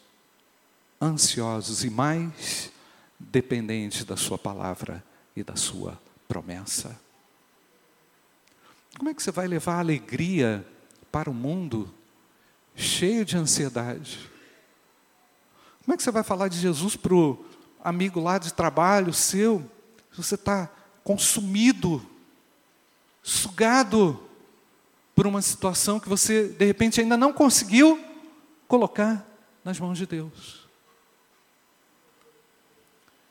ansiosos 1.02 1.84
e 1.84 1.89
mais 1.89 2.71
dependentes 3.19 4.06
da 4.06 4.15
Sua 4.15 4.38
palavra 4.38 5.04
e 5.36 5.43
da 5.43 5.58
Sua 5.58 6.02
promessa. 6.28 6.97
Como 8.97 9.10
é 9.10 9.13
que 9.13 9.21
você 9.21 9.32
vai 9.32 9.47
levar 9.47 9.80
alegria 9.80 10.65
para 11.12 11.30
o 11.30 11.34
mundo 11.34 11.93
cheio 12.76 13.26
de 13.26 13.36
ansiedade? 13.36 14.32
Como 15.84 15.93
é 15.93 15.97
que 15.97 16.04
você 16.04 16.12
vai 16.12 16.23
falar 16.23 16.47
de 16.47 16.58
Jesus 16.58 16.95
para 16.95 17.13
o 17.13 17.45
amigo 17.84 18.21
lá 18.21 18.38
de 18.38 18.54
trabalho 18.54 19.13
seu, 19.13 19.69
se 20.12 20.17
você 20.17 20.36
está 20.36 20.71
consumido, 21.04 22.02
sugado 23.21 24.30
por 25.15 25.28
uma 25.28 25.41
situação 25.41 25.99
que 25.99 26.10
você, 26.10 26.47
de 26.47 26.65
repente, 26.65 27.02
ainda 27.02 27.17
não 27.17 27.32
conseguiu 27.32 28.04
colocar 28.67 29.26
nas 29.63 29.80
mãos 29.80 29.97
de 29.97 30.06
Deus? 30.06 30.63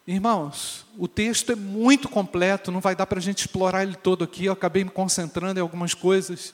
Irmãos, 0.06 0.84
o 0.98 1.06
texto 1.06 1.52
é 1.52 1.54
muito 1.54 2.08
completo, 2.08 2.72
não 2.72 2.80
vai 2.80 2.96
dar 2.96 3.06
para 3.06 3.18
a 3.18 3.22
gente 3.22 3.40
explorar 3.40 3.84
ele 3.84 3.94
todo 3.94 4.24
aqui, 4.24 4.46
eu 4.46 4.52
acabei 4.52 4.82
me 4.82 4.90
concentrando 4.90 5.60
em 5.60 5.62
algumas 5.62 5.94
coisas. 5.94 6.52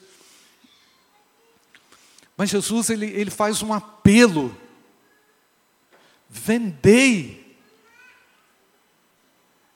Mas 2.37 2.51
Jesus 2.51 2.91
ele, 2.91 3.07
ele 3.07 3.31
faz 3.31 3.63
um 3.63 3.73
apelo: 3.73 4.55
vendei. 6.29 7.57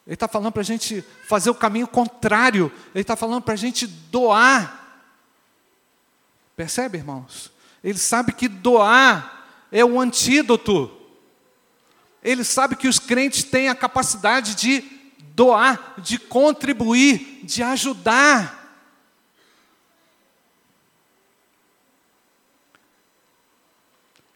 Ele 0.06 0.13
está 0.13 0.28
falando 0.28 0.52
para 0.52 0.62
a 0.62 0.66
gente 0.66 1.02
fazer 1.28 1.50
o 1.50 1.56
caminho 1.56 1.88
contrário, 1.88 2.72
ele 2.94 3.02
está 3.02 3.16
falando 3.16 3.42
para 3.42 3.54
a 3.54 3.58
gente 3.58 3.88
doar. 3.88 4.83
Percebe, 6.56 6.98
irmãos? 6.98 7.52
Ele 7.84 7.98
sabe 7.98 8.32
que 8.32 8.48
doar 8.48 9.68
é 9.72 9.84
o 9.84 10.00
antídoto 10.00 10.92
Ele 12.24 12.44
sabe 12.44 12.76
que 12.76 12.88
os 12.88 13.00
crentes 13.00 13.44
têm 13.44 13.68
a 13.68 13.76
capacidade 13.76 14.56
de 14.56 14.82
doar, 15.36 15.96
de 15.98 16.18
contribuir, 16.18 17.42
de 17.44 17.62
ajudar. 17.63 18.62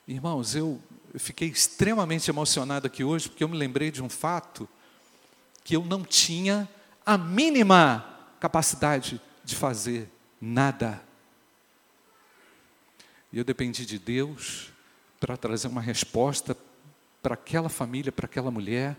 Irmãos, 0.07 0.55
eu 0.55 0.81
fiquei 1.15 1.49
extremamente 1.49 2.29
emocionado 2.29 2.87
aqui 2.87 3.03
hoje, 3.03 3.29
porque 3.29 3.43
eu 3.43 3.49
me 3.49 3.57
lembrei 3.57 3.91
de 3.91 4.01
um 4.01 4.09
fato 4.09 4.67
que 5.63 5.75
eu 5.75 5.83
não 5.83 6.03
tinha 6.03 6.67
a 7.05 7.17
mínima 7.17 8.05
capacidade 8.39 9.21
de 9.43 9.55
fazer 9.55 10.09
nada. 10.41 11.06
E 13.31 13.37
eu 13.37 13.43
dependi 13.43 13.85
de 13.85 13.99
Deus 13.99 14.71
para 15.19 15.35
trazer 15.35 15.67
uma 15.67 15.81
resposta 15.81 16.55
para 17.21 17.33
aquela 17.33 17.69
família, 17.69 18.11
para 18.11 18.25
aquela 18.25 18.49
mulher. 18.49 18.95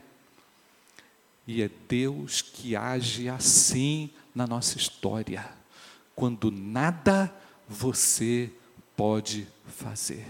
E 1.47 1.63
é 1.63 1.71
Deus 1.89 2.43
que 2.43 2.77
age 2.77 3.29
assim 3.29 4.11
na 4.35 4.47
nossa 4.47 4.77
história, 4.77 5.49
quando 6.15 6.51
nada 6.51 7.33
você 7.67 8.51
pode 8.95 9.49
fazer. 9.67 10.27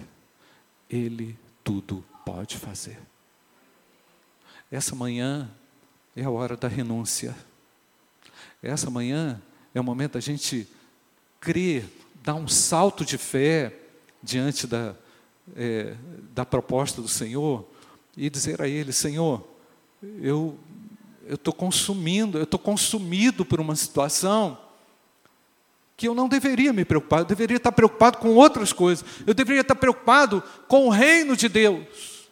Ele 0.88 1.36
tudo 1.64 2.04
pode 2.24 2.56
fazer. 2.56 2.98
Essa 4.70 4.94
manhã 4.94 5.50
é 6.14 6.22
a 6.22 6.30
hora 6.30 6.56
da 6.56 6.68
renúncia. 6.68 7.34
Essa 8.62 8.90
manhã 8.90 9.42
é 9.74 9.80
o 9.80 9.84
momento 9.84 10.12
da 10.12 10.20
gente 10.20 10.68
crer, 11.40 11.84
dar 12.22 12.34
um 12.34 12.46
salto 12.46 13.04
de 13.04 13.18
fé 13.18 13.87
diante 14.22 14.66
da, 14.66 14.94
é, 15.56 15.94
da 16.34 16.44
proposta 16.44 17.00
do 17.00 17.08
Senhor 17.08 17.66
e 18.16 18.28
dizer 18.28 18.60
a 18.60 18.68
Ele: 18.68 18.92
Senhor, 18.92 19.46
eu 20.20 20.58
estou 21.28 21.52
consumindo, 21.52 22.38
eu 22.38 22.44
estou 22.44 22.58
consumido 22.58 23.44
por 23.44 23.60
uma 23.60 23.76
situação 23.76 24.58
que 25.96 26.06
eu 26.06 26.14
não 26.14 26.28
deveria 26.28 26.72
me 26.72 26.84
preocupar, 26.84 27.20
eu 27.20 27.24
deveria 27.24 27.56
estar 27.56 27.72
preocupado 27.72 28.18
com 28.18 28.34
outras 28.36 28.72
coisas, 28.72 29.04
eu 29.26 29.34
deveria 29.34 29.62
estar 29.62 29.74
preocupado 29.74 30.42
com 30.68 30.86
o 30.86 30.90
reino 30.90 31.36
de 31.36 31.48
Deus. 31.48 32.28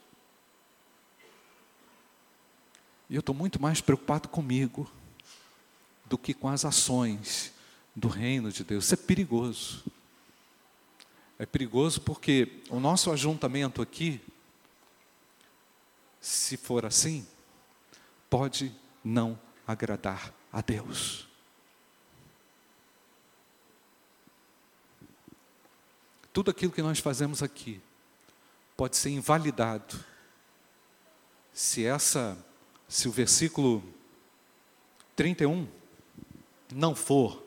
E 3.10 3.14
eu 3.14 3.20
estou 3.20 3.34
muito 3.34 3.60
mais 3.60 3.80
preocupado 3.80 4.28
comigo 4.28 4.90
do 6.06 6.16
que 6.16 6.32
com 6.32 6.48
as 6.48 6.64
ações 6.64 7.52
do 7.94 8.08
reino 8.08 8.52
de 8.52 8.62
Deus. 8.62 8.84
Isso 8.84 8.94
é 8.94 8.96
perigoso. 8.96 9.84
É 11.38 11.44
perigoso 11.46 12.00
porque 12.00 12.62
o 12.70 12.80
nosso 12.80 13.10
ajuntamento 13.12 13.82
aqui, 13.82 14.20
se 16.20 16.56
for 16.56 16.86
assim, 16.86 17.26
pode 18.30 18.74
não 19.04 19.38
agradar 19.66 20.32
a 20.52 20.60
Deus. 20.60 21.26
tudo 26.36 26.50
aquilo 26.50 26.70
que 26.70 26.82
nós 26.82 26.98
fazemos 26.98 27.42
aqui 27.42 27.80
pode 28.76 28.98
ser 28.98 29.08
invalidado 29.08 29.98
se 31.50 31.86
essa 31.86 32.36
se 32.86 33.08
o 33.08 33.10
versículo 33.10 33.82
31 35.16 35.66
não 36.74 36.94
for 36.94 37.42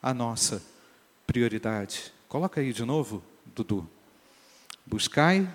a 0.00 0.14
nossa 0.14 0.62
prioridade. 1.26 2.14
Coloca 2.30 2.62
aí 2.62 2.72
de 2.72 2.82
novo, 2.82 3.22
Dudu. 3.54 3.88
Buscai, 4.86 5.48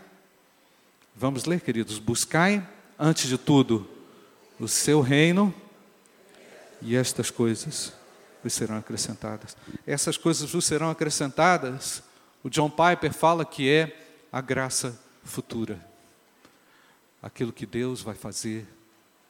vamos 1.15 1.45
ler, 1.45 1.62
queridos, 1.62 1.99
buscai 1.99 2.67
antes 2.97 3.27
de 3.27 3.38
tudo 3.38 3.88
o 4.60 4.67
seu 4.67 5.01
reino 5.01 5.53
e 6.81 6.95
estas 6.95 7.29
coisas 7.29 7.93
vos 8.43 8.53
serão 8.53 8.77
acrescentadas. 8.77 9.58
Essas 9.86 10.17
coisas 10.17 10.51
vos 10.51 10.65
serão 10.65 10.89
acrescentadas 10.89 12.03
o 12.45 12.49
John 12.49 12.69
Piper 12.69 13.12
fala 13.12 13.43
que 13.43 13.67
é 13.67 14.08
a 14.31 14.39
graça 14.39 15.01
futura. 15.23 15.84
Aquilo 17.19 17.51
que 17.51 17.65
Deus 17.65 18.03
vai 18.03 18.13
fazer 18.13 18.67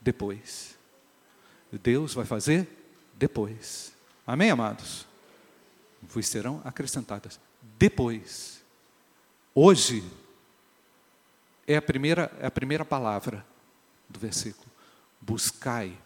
depois. 0.01 0.75
Deus 1.71 2.13
vai 2.13 2.25
fazer 2.25 2.67
depois. 3.13 3.93
Amém, 4.27 4.51
amados? 4.51 5.07
Vos 6.01 6.27
serão 6.27 6.61
acrescentadas 6.65 7.39
depois. 7.79 8.54
Hoje 9.55 10.03
é 11.65 11.77
a 11.77 11.81
primeira, 11.81 12.31
é 12.39 12.45
a 12.45 12.51
primeira 12.51 12.85
palavra 12.85 13.43
do 14.07 14.19
versículo. 14.19 14.69
Buscai 15.19 15.97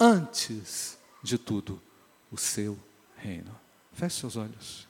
antes 0.00 0.98
de 1.22 1.38
tudo 1.38 1.80
o 2.32 2.36
seu 2.36 2.76
reino. 3.16 3.54
Feche 3.92 4.20
seus 4.20 4.36
olhos. 4.36 4.86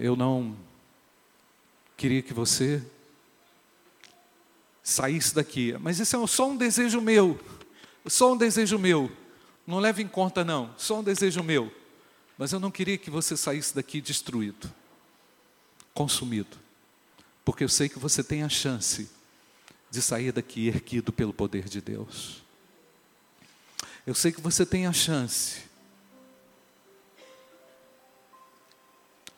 eu 0.00 0.14
não 0.14 0.56
queria 1.96 2.22
que 2.22 2.32
você 2.32 2.80
saísse 4.82 5.34
daqui, 5.34 5.74
mas 5.80 5.98
isso 5.98 6.16
é 6.16 6.26
só 6.26 6.48
um 6.48 6.56
desejo 6.56 7.00
meu, 7.00 7.38
só 8.06 8.32
um 8.32 8.36
desejo 8.36 8.78
meu. 8.78 9.10
Não 9.66 9.80
leve 9.80 10.02
em 10.02 10.08
conta, 10.08 10.44
não, 10.44 10.72
só 10.78 11.00
um 11.00 11.02
desejo 11.02 11.42
meu. 11.42 11.72
Mas 12.38 12.52
eu 12.52 12.60
não 12.60 12.70
queria 12.70 12.96
que 12.96 13.10
você 13.10 13.36
saísse 13.36 13.74
daqui 13.74 14.00
destruído, 14.00 14.72
consumido, 15.92 16.56
porque 17.44 17.64
eu 17.64 17.68
sei 17.68 17.88
que 17.88 17.98
você 17.98 18.22
tem 18.22 18.44
a 18.44 18.48
chance 18.48 19.10
de 19.90 20.00
sair 20.00 20.30
daqui 20.30 20.68
erguido 20.68 21.12
pelo 21.12 21.32
poder 21.32 21.68
de 21.68 21.80
Deus. 21.80 22.44
Eu 24.06 24.14
sei 24.14 24.30
que 24.30 24.40
você 24.40 24.64
tem 24.64 24.86
a 24.86 24.92
chance 24.92 25.62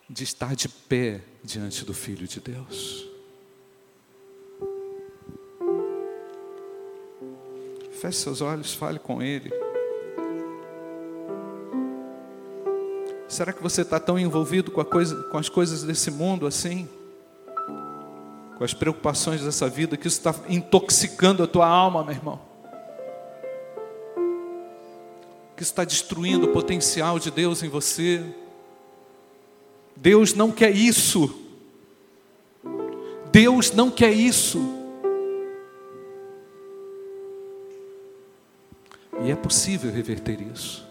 de 0.07 0.23
estar 0.23 0.55
de 0.55 0.69
pé 0.69 1.23
diante 1.43 1.83
do 1.83 1.93
Filho 1.93 2.27
de 2.27 2.39
Deus. 2.39 3.07
Feche 7.99 8.19
seus 8.19 8.41
olhos, 8.41 8.73
fale 8.73 8.99
com 8.99 9.23
Ele. 9.23 9.70
Será 13.31 13.53
que 13.53 13.63
você 13.63 13.83
está 13.83 13.97
tão 13.97 14.19
envolvido 14.19 14.71
com, 14.71 14.83
coisa, 14.83 15.15
com, 15.29 15.37
as 15.37 15.47
coisas 15.47 15.83
desse 15.83 16.11
mundo 16.11 16.45
assim? 16.45 16.85
Com 18.57 18.61
as 18.61 18.73
preocupações 18.73 19.41
dessa 19.41 19.69
vida, 19.69 19.95
que 19.95 20.05
isso 20.05 20.17
está 20.17 20.35
intoxicando 20.49 21.41
a 21.41 21.47
tua 21.47 21.65
alma, 21.65 22.03
meu 22.03 22.13
irmão? 22.13 22.41
Que 25.55 25.63
está 25.63 25.85
destruindo 25.85 26.47
o 26.47 26.51
potencial 26.51 27.17
de 27.19 27.31
Deus 27.31 27.63
em 27.63 27.69
você? 27.69 28.21
Deus 29.95 30.33
não 30.33 30.51
quer 30.51 30.71
isso. 30.71 31.33
Deus 33.31 33.71
não 33.71 33.89
quer 33.89 34.11
isso. 34.11 34.59
E 39.23 39.31
é 39.31 39.35
possível 39.37 39.89
reverter 39.89 40.41
isso. 40.41 40.90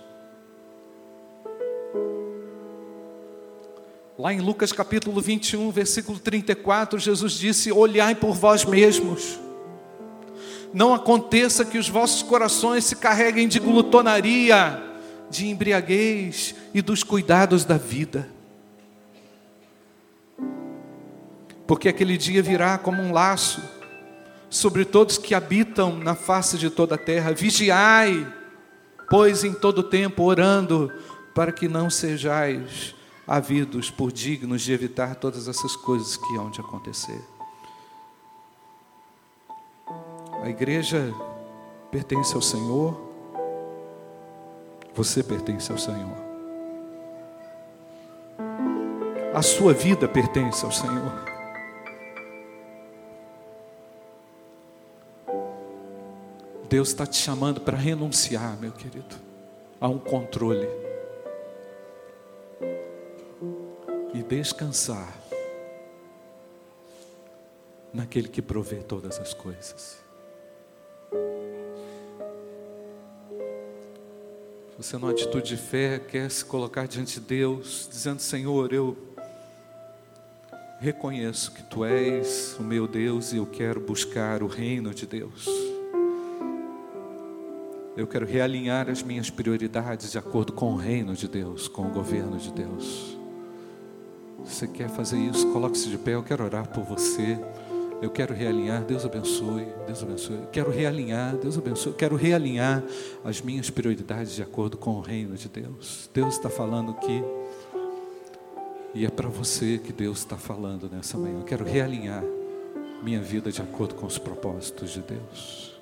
Lá 4.21 4.35
em 4.35 4.41
Lucas 4.41 4.71
capítulo 4.71 5.19
21, 5.19 5.71
versículo 5.71 6.19
34, 6.19 6.99
Jesus 6.99 7.33
disse: 7.33 7.73
Olhai 7.73 8.15
por 8.15 8.35
vós 8.35 8.67
mesmos. 8.67 9.41
Não 10.75 10.93
aconteça 10.93 11.65
que 11.65 11.79
os 11.79 11.89
vossos 11.89 12.23
corações 12.23 12.85
se 12.85 12.97
carreguem 12.97 13.49
de 13.49 13.59
glutonaria, 13.59 14.79
de 15.31 15.49
embriaguez 15.49 16.55
e 16.75 16.83
dos 16.83 17.03
cuidados 17.03 17.65
da 17.65 17.79
vida 17.79 18.29
porque 21.67 21.89
aquele 21.89 22.19
dia 22.19 22.43
virá 22.43 22.77
como 22.77 23.01
um 23.01 23.13
laço 23.13 23.63
sobre 24.51 24.85
todos 24.85 25.17
que 25.17 25.37
habitam 25.37 25.97
na 25.97 26.17
face 26.17 26.59
de 26.59 26.69
toda 26.69 26.97
a 26.97 26.99
terra. 26.99 27.33
Vigiai, 27.33 28.27
pois 29.09 29.45
em 29.45 29.53
todo 29.53 29.85
tempo 29.85 30.25
orando, 30.25 30.93
para 31.33 31.53
que 31.53 31.69
não 31.69 31.89
sejais 31.89 32.93
havidos 33.31 33.93
por 33.93 34.11
dignos 34.11 34.61
de 34.63 34.73
evitar 34.73 35.15
todas 35.15 35.47
essas 35.47 35.77
coisas 35.77 36.17
que 36.17 36.37
hão 36.37 36.51
de 36.51 36.61
acontecer. 36.61 37.23
A 40.43 40.49
igreja 40.49 41.15
pertence 41.93 42.35
ao 42.35 42.43
Senhor, 42.43 43.01
você 44.93 45.23
pertence 45.23 45.71
ao 45.71 45.79
Senhor. 45.79 46.17
A 49.33 49.43
sua 49.43 49.73
vida 49.73 50.09
pertence 50.09 50.65
ao 50.65 50.73
Senhor. 50.73 51.25
Deus 56.69 56.89
está 56.89 57.07
te 57.07 57.17
chamando 57.17 57.61
para 57.61 57.77
renunciar, 57.77 58.57
meu 58.61 58.73
querido, 58.73 59.15
a 59.81 59.87
um 59.87 60.01
controle 60.01 60.90
e 64.21 64.23
descansar 64.23 65.19
naquele 67.93 68.29
que 68.29 68.43
provê 68.43 68.77
todas 68.77 69.19
as 69.19 69.33
coisas. 69.33 69.99
Você, 74.77 74.97
numa 74.97 75.11
atitude 75.11 75.49
de 75.49 75.57
fé, 75.57 75.99
quer 75.99 76.31
se 76.31 76.45
colocar 76.45 76.87
diante 76.87 77.19
de 77.19 77.27
Deus, 77.27 77.89
dizendo: 77.91 78.21
Senhor, 78.21 78.73
eu 78.73 78.97
reconheço 80.81 81.53
que 81.53 81.63
Tu 81.63 81.85
és 81.85 82.57
o 82.59 82.63
meu 82.63 82.87
Deus 82.87 83.33
e 83.33 83.39
eu 83.39 83.47
quero 83.47 83.81
buscar 83.81 84.43
o 84.43 84.47
reino 84.47 84.95
de 84.95 85.07
Deus. 85.07 85.47
Eu 87.97 88.07
quero 88.07 88.25
realinhar 88.25 88.89
as 88.89 89.03
minhas 89.03 89.29
prioridades 89.29 90.13
de 90.13 90.19
acordo 90.19 90.53
com 90.53 90.75
o 90.75 90.77
reino 90.77 91.15
de 91.15 91.27
Deus, 91.27 91.69
com 91.69 91.87
o 91.87 91.91
governo 91.91 92.39
de 92.39 92.53
Deus. 92.53 93.20
Você 94.45 94.67
quer 94.67 94.89
fazer 94.89 95.19
isso? 95.19 95.51
Coloque-se 95.53 95.89
de 95.89 95.99
pé, 95.99 96.15
eu 96.15 96.23
quero 96.23 96.45
orar 96.45 96.69
por 96.69 96.85
você. 96.85 97.39
Eu 98.03 98.09
quero 98.09 98.33
realinhar, 98.33 98.83
Deus 98.83 99.05
abençoe, 99.05 99.67
Deus 99.87 100.03
abençoe. 100.03 100.37
Eu 100.37 100.47
quero 100.47 100.71
realinhar, 100.71 101.37
Deus 101.37 101.59
abençoe. 101.59 101.93
Eu 101.93 101.97
quero 101.97 102.17
realinhar 102.17 102.83
as 103.23 103.43
minhas 103.43 103.69
prioridades 103.69 104.33
de 104.33 104.43
acordo 104.43 104.79
com 104.79 104.93
o 104.93 105.01
reino 105.01 105.37
de 105.37 105.49
Deus. 105.49 106.09
Deus 106.15 106.35
está 106.35 106.49
falando 106.49 106.93
aqui. 106.93 107.23
E 108.95 109.05
é 109.05 109.11
para 109.11 109.29
você 109.29 109.79
que 109.79 109.93
Deus 109.93 110.19
está 110.19 110.39
falando 110.39 110.89
nessa 110.91 111.19
manhã. 111.19 111.39
Eu 111.41 111.45
quero 111.45 111.65
realinhar 111.65 112.25
minha 113.03 113.21
vida 113.21 113.53
de 113.53 113.61
acordo 113.61 113.95
com 113.95 114.07
os 114.07 114.17
propósitos 114.17 114.91
de 114.91 115.01
Deus. 115.01 115.79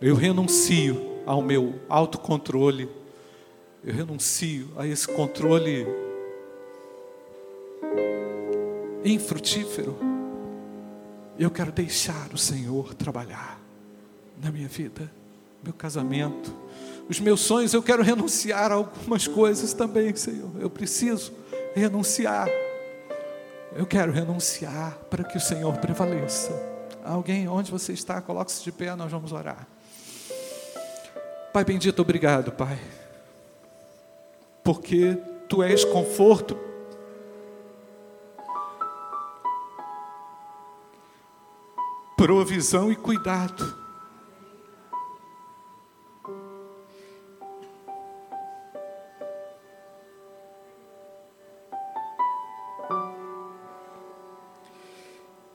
Eu 0.00 0.14
renuncio 0.14 1.20
ao 1.26 1.42
meu 1.42 1.74
autocontrole. 1.86 2.88
Eu 3.84 3.94
renuncio 3.94 4.70
a 4.76 4.86
esse 4.86 5.06
controle 5.06 5.86
infrutífero 9.04 10.10
eu 11.40 11.50
quero 11.50 11.72
deixar 11.72 12.28
o 12.34 12.36
Senhor 12.36 12.92
trabalhar 12.92 13.58
na 14.42 14.52
minha 14.52 14.68
vida, 14.68 15.10
meu 15.64 15.72
casamento, 15.72 16.54
os 17.08 17.18
meus 17.18 17.40
sonhos. 17.40 17.72
Eu 17.72 17.82
quero 17.82 18.02
renunciar 18.02 18.70
a 18.70 18.74
algumas 18.74 19.26
coisas 19.26 19.72
também, 19.72 20.14
Senhor. 20.14 20.50
Eu 20.60 20.68
preciso 20.68 21.32
renunciar. 21.74 22.46
Eu 23.74 23.86
quero 23.86 24.12
renunciar 24.12 24.98
para 25.08 25.24
que 25.24 25.38
o 25.38 25.40
Senhor 25.40 25.74
prevaleça. 25.78 26.52
Alguém, 27.02 27.48
onde 27.48 27.70
você 27.70 27.94
está, 27.94 28.20
coloque-se 28.20 28.62
de 28.62 28.70
pé, 28.70 28.94
nós 28.94 29.10
vamos 29.10 29.32
orar. 29.32 29.66
Pai 31.54 31.64
bendito, 31.64 32.02
obrigado, 32.02 32.52
Pai, 32.52 32.78
porque 34.62 35.16
Tu 35.48 35.62
és 35.62 35.86
conforto 35.86 36.54
provisão 42.20 42.92
e 42.92 42.96
cuidado. 42.96 43.74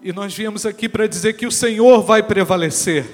E 0.01 0.11
nós 0.11 0.35
viemos 0.35 0.65
aqui 0.65 0.89
para 0.89 1.05
dizer 1.05 1.33
que 1.33 1.45
o 1.45 1.51
Senhor 1.51 2.01
vai 2.01 2.23
prevalecer. 2.23 3.05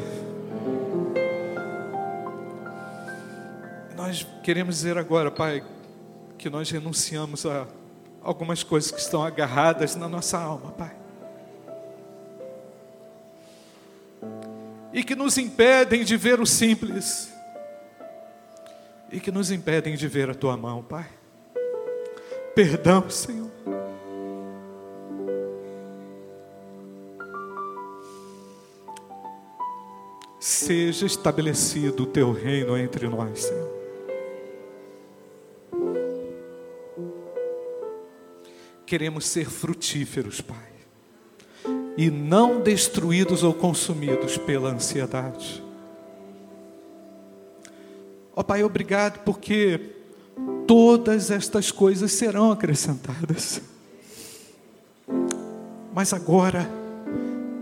Nós 3.98 4.26
queremos 4.42 4.76
dizer 4.76 4.98
agora, 4.98 5.30
Pai, 5.30 5.62
que 6.38 6.50
nós 6.50 6.72
renunciamos 6.72 7.46
a 7.46 7.68
algumas 8.22 8.64
coisas 8.64 8.92
que 8.92 9.02
estão 9.02 9.22
agarradas 9.22 9.98
na 9.98 10.08
nossa 10.08 10.40
alma, 10.40 10.72
Pai. 10.72 11.01
E 14.94 15.04
que 15.04 15.16
nos 15.16 15.38
impedem 15.38 16.04
de 16.04 16.18
ver 16.18 16.40
o 16.40 16.46
simples, 16.46 17.32
e 19.12 19.20
que 19.20 19.32
nos 19.32 19.52
impedem 19.52 19.96
de 19.96 20.08
ver 20.08 20.30
a 20.30 20.34
tua 20.34 20.56
mão, 20.56 20.84
Pai. 20.84 21.08
Perdão, 22.56 23.10
Senhor. 23.10 23.52
Seja 30.40 31.06
estabelecido 31.06 32.04
o 32.04 32.06
teu 32.06 32.32
reino 32.32 32.78
entre 32.78 33.08
nós, 33.08 33.44
Senhor. 33.44 33.72
Queremos 38.86 39.26
ser 39.26 39.50
frutíferos, 39.50 40.42
Pai 40.42 40.71
e 41.98 42.10
não 42.10 42.62
destruídos 42.62 43.44
ou 43.44 43.54
consumidos 43.54 44.38
pela 44.38 44.70
ansiedade. 44.70 45.64
Ó 48.36 48.42
oh, 48.42 48.44
Pai, 48.44 48.64
obrigado 48.64 49.20
porque 49.24 49.80
todas 50.66 51.30
estas 51.30 51.70
coisas 51.72 52.12
serão 52.12 52.52
acrescentadas. 52.52 53.62
Mas 55.94 56.14
agora, 56.14 56.70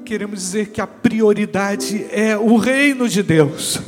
queremos 0.05 0.39
dizer 0.39 0.69
que 0.69 0.79
a 0.79 0.85
prioridade 0.85 2.05
é 2.11 2.37
o 2.37 2.57
reino 2.57 3.09
de 3.09 3.23
Deus. 3.23 3.79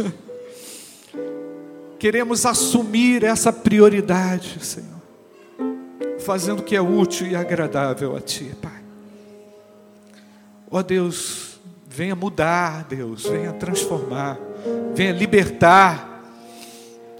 Queremos 1.99 2.47
assumir 2.47 3.23
essa 3.23 3.53
prioridade, 3.53 4.57
Senhor, 4.65 5.01
fazendo 6.19 6.61
o 6.61 6.63
que 6.63 6.75
é 6.75 6.81
útil 6.81 7.27
e 7.27 7.35
agradável 7.35 8.15
a 8.15 8.19
Ti, 8.19 8.55
Pai. 8.59 8.80
Ó 10.71 10.79
oh, 10.79 10.83
Deus, 10.83 11.59
venha 11.85 12.15
mudar, 12.15 12.85
Deus, 12.85 13.23
venha 13.23 13.51
transformar, 13.51 14.39
venha 14.95 15.11
libertar 15.11 16.23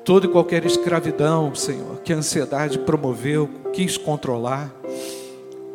toda 0.06 0.26
e 0.26 0.30
qualquer 0.30 0.66
escravidão, 0.66 1.54
Senhor, 1.54 1.98
que 1.98 2.14
a 2.14 2.16
ansiedade 2.16 2.80
promoveu, 2.80 3.50
quis 3.74 3.98
controlar. 3.98 4.72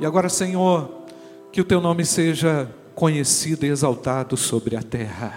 E 0.00 0.06
agora, 0.06 0.30
Senhor, 0.30 0.90
que 1.52 1.60
o 1.60 1.64
teu 1.64 1.78
nome 1.78 2.06
seja 2.06 2.66
conhecido 2.94 3.66
e 3.66 3.68
exaltado 3.68 4.38
sobre 4.38 4.74
a 4.74 4.82
terra. 4.82 5.34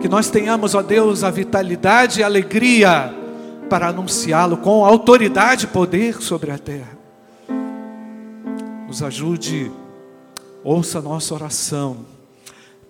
Que 0.00 0.08
nós 0.08 0.30
tenhamos, 0.30 0.74
ó 0.74 0.80
Deus, 0.80 1.22
a 1.22 1.30
vitalidade 1.30 2.20
e 2.20 2.22
a 2.22 2.26
alegria 2.26 3.14
para 3.68 3.88
anunciá-lo 3.88 4.56
com 4.56 4.82
autoridade 4.82 5.66
e 5.66 5.68
poder 5.68 6.22
sobre 6.22 6.50
a 6.50 6.56
terra. 6.56 6.96
Nos 8.88 9.02
ajude 9.02 9.70
Ouça 10.64 10.98
a 10.98 11.02
nossa 11.02 11.34
oração, 11.34 12.06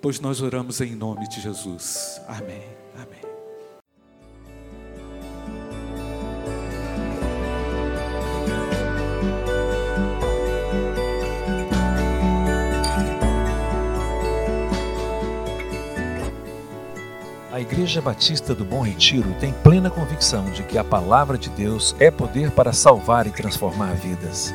pois 0.01 0.20
nós 0.20 0.41
oramos 0.41 0.81
em 0.81 0.95
nome 0.95 1.29
de 1.29 1.41
Jesus. 1.41 2.20
Amém. 2.29 2.62
Amém. 2.95 3.20
A 17.51 17.61
Igreja 17.61 18.01
Batista 18.01 18.55
do 18.55 18.64
Bom 18.64 18.83
Retiro 18.83 19.35
tem 19.41 19.53
plena 19.53 19.91
convicção 19.91 20.49
de 20.53 20.62
que 20.62 20.79
a 20.79 20.85
palavra 20.85 21.37
de 21.37 21.51
Deus 21.51 21.97
é 21.99 22.09
poder 22.09 22.53
para 22.53 22.72
salvar 22.72 23.27
e 23.27 23.33
transformar 23.33 23.95
vidas. 23.95 24.55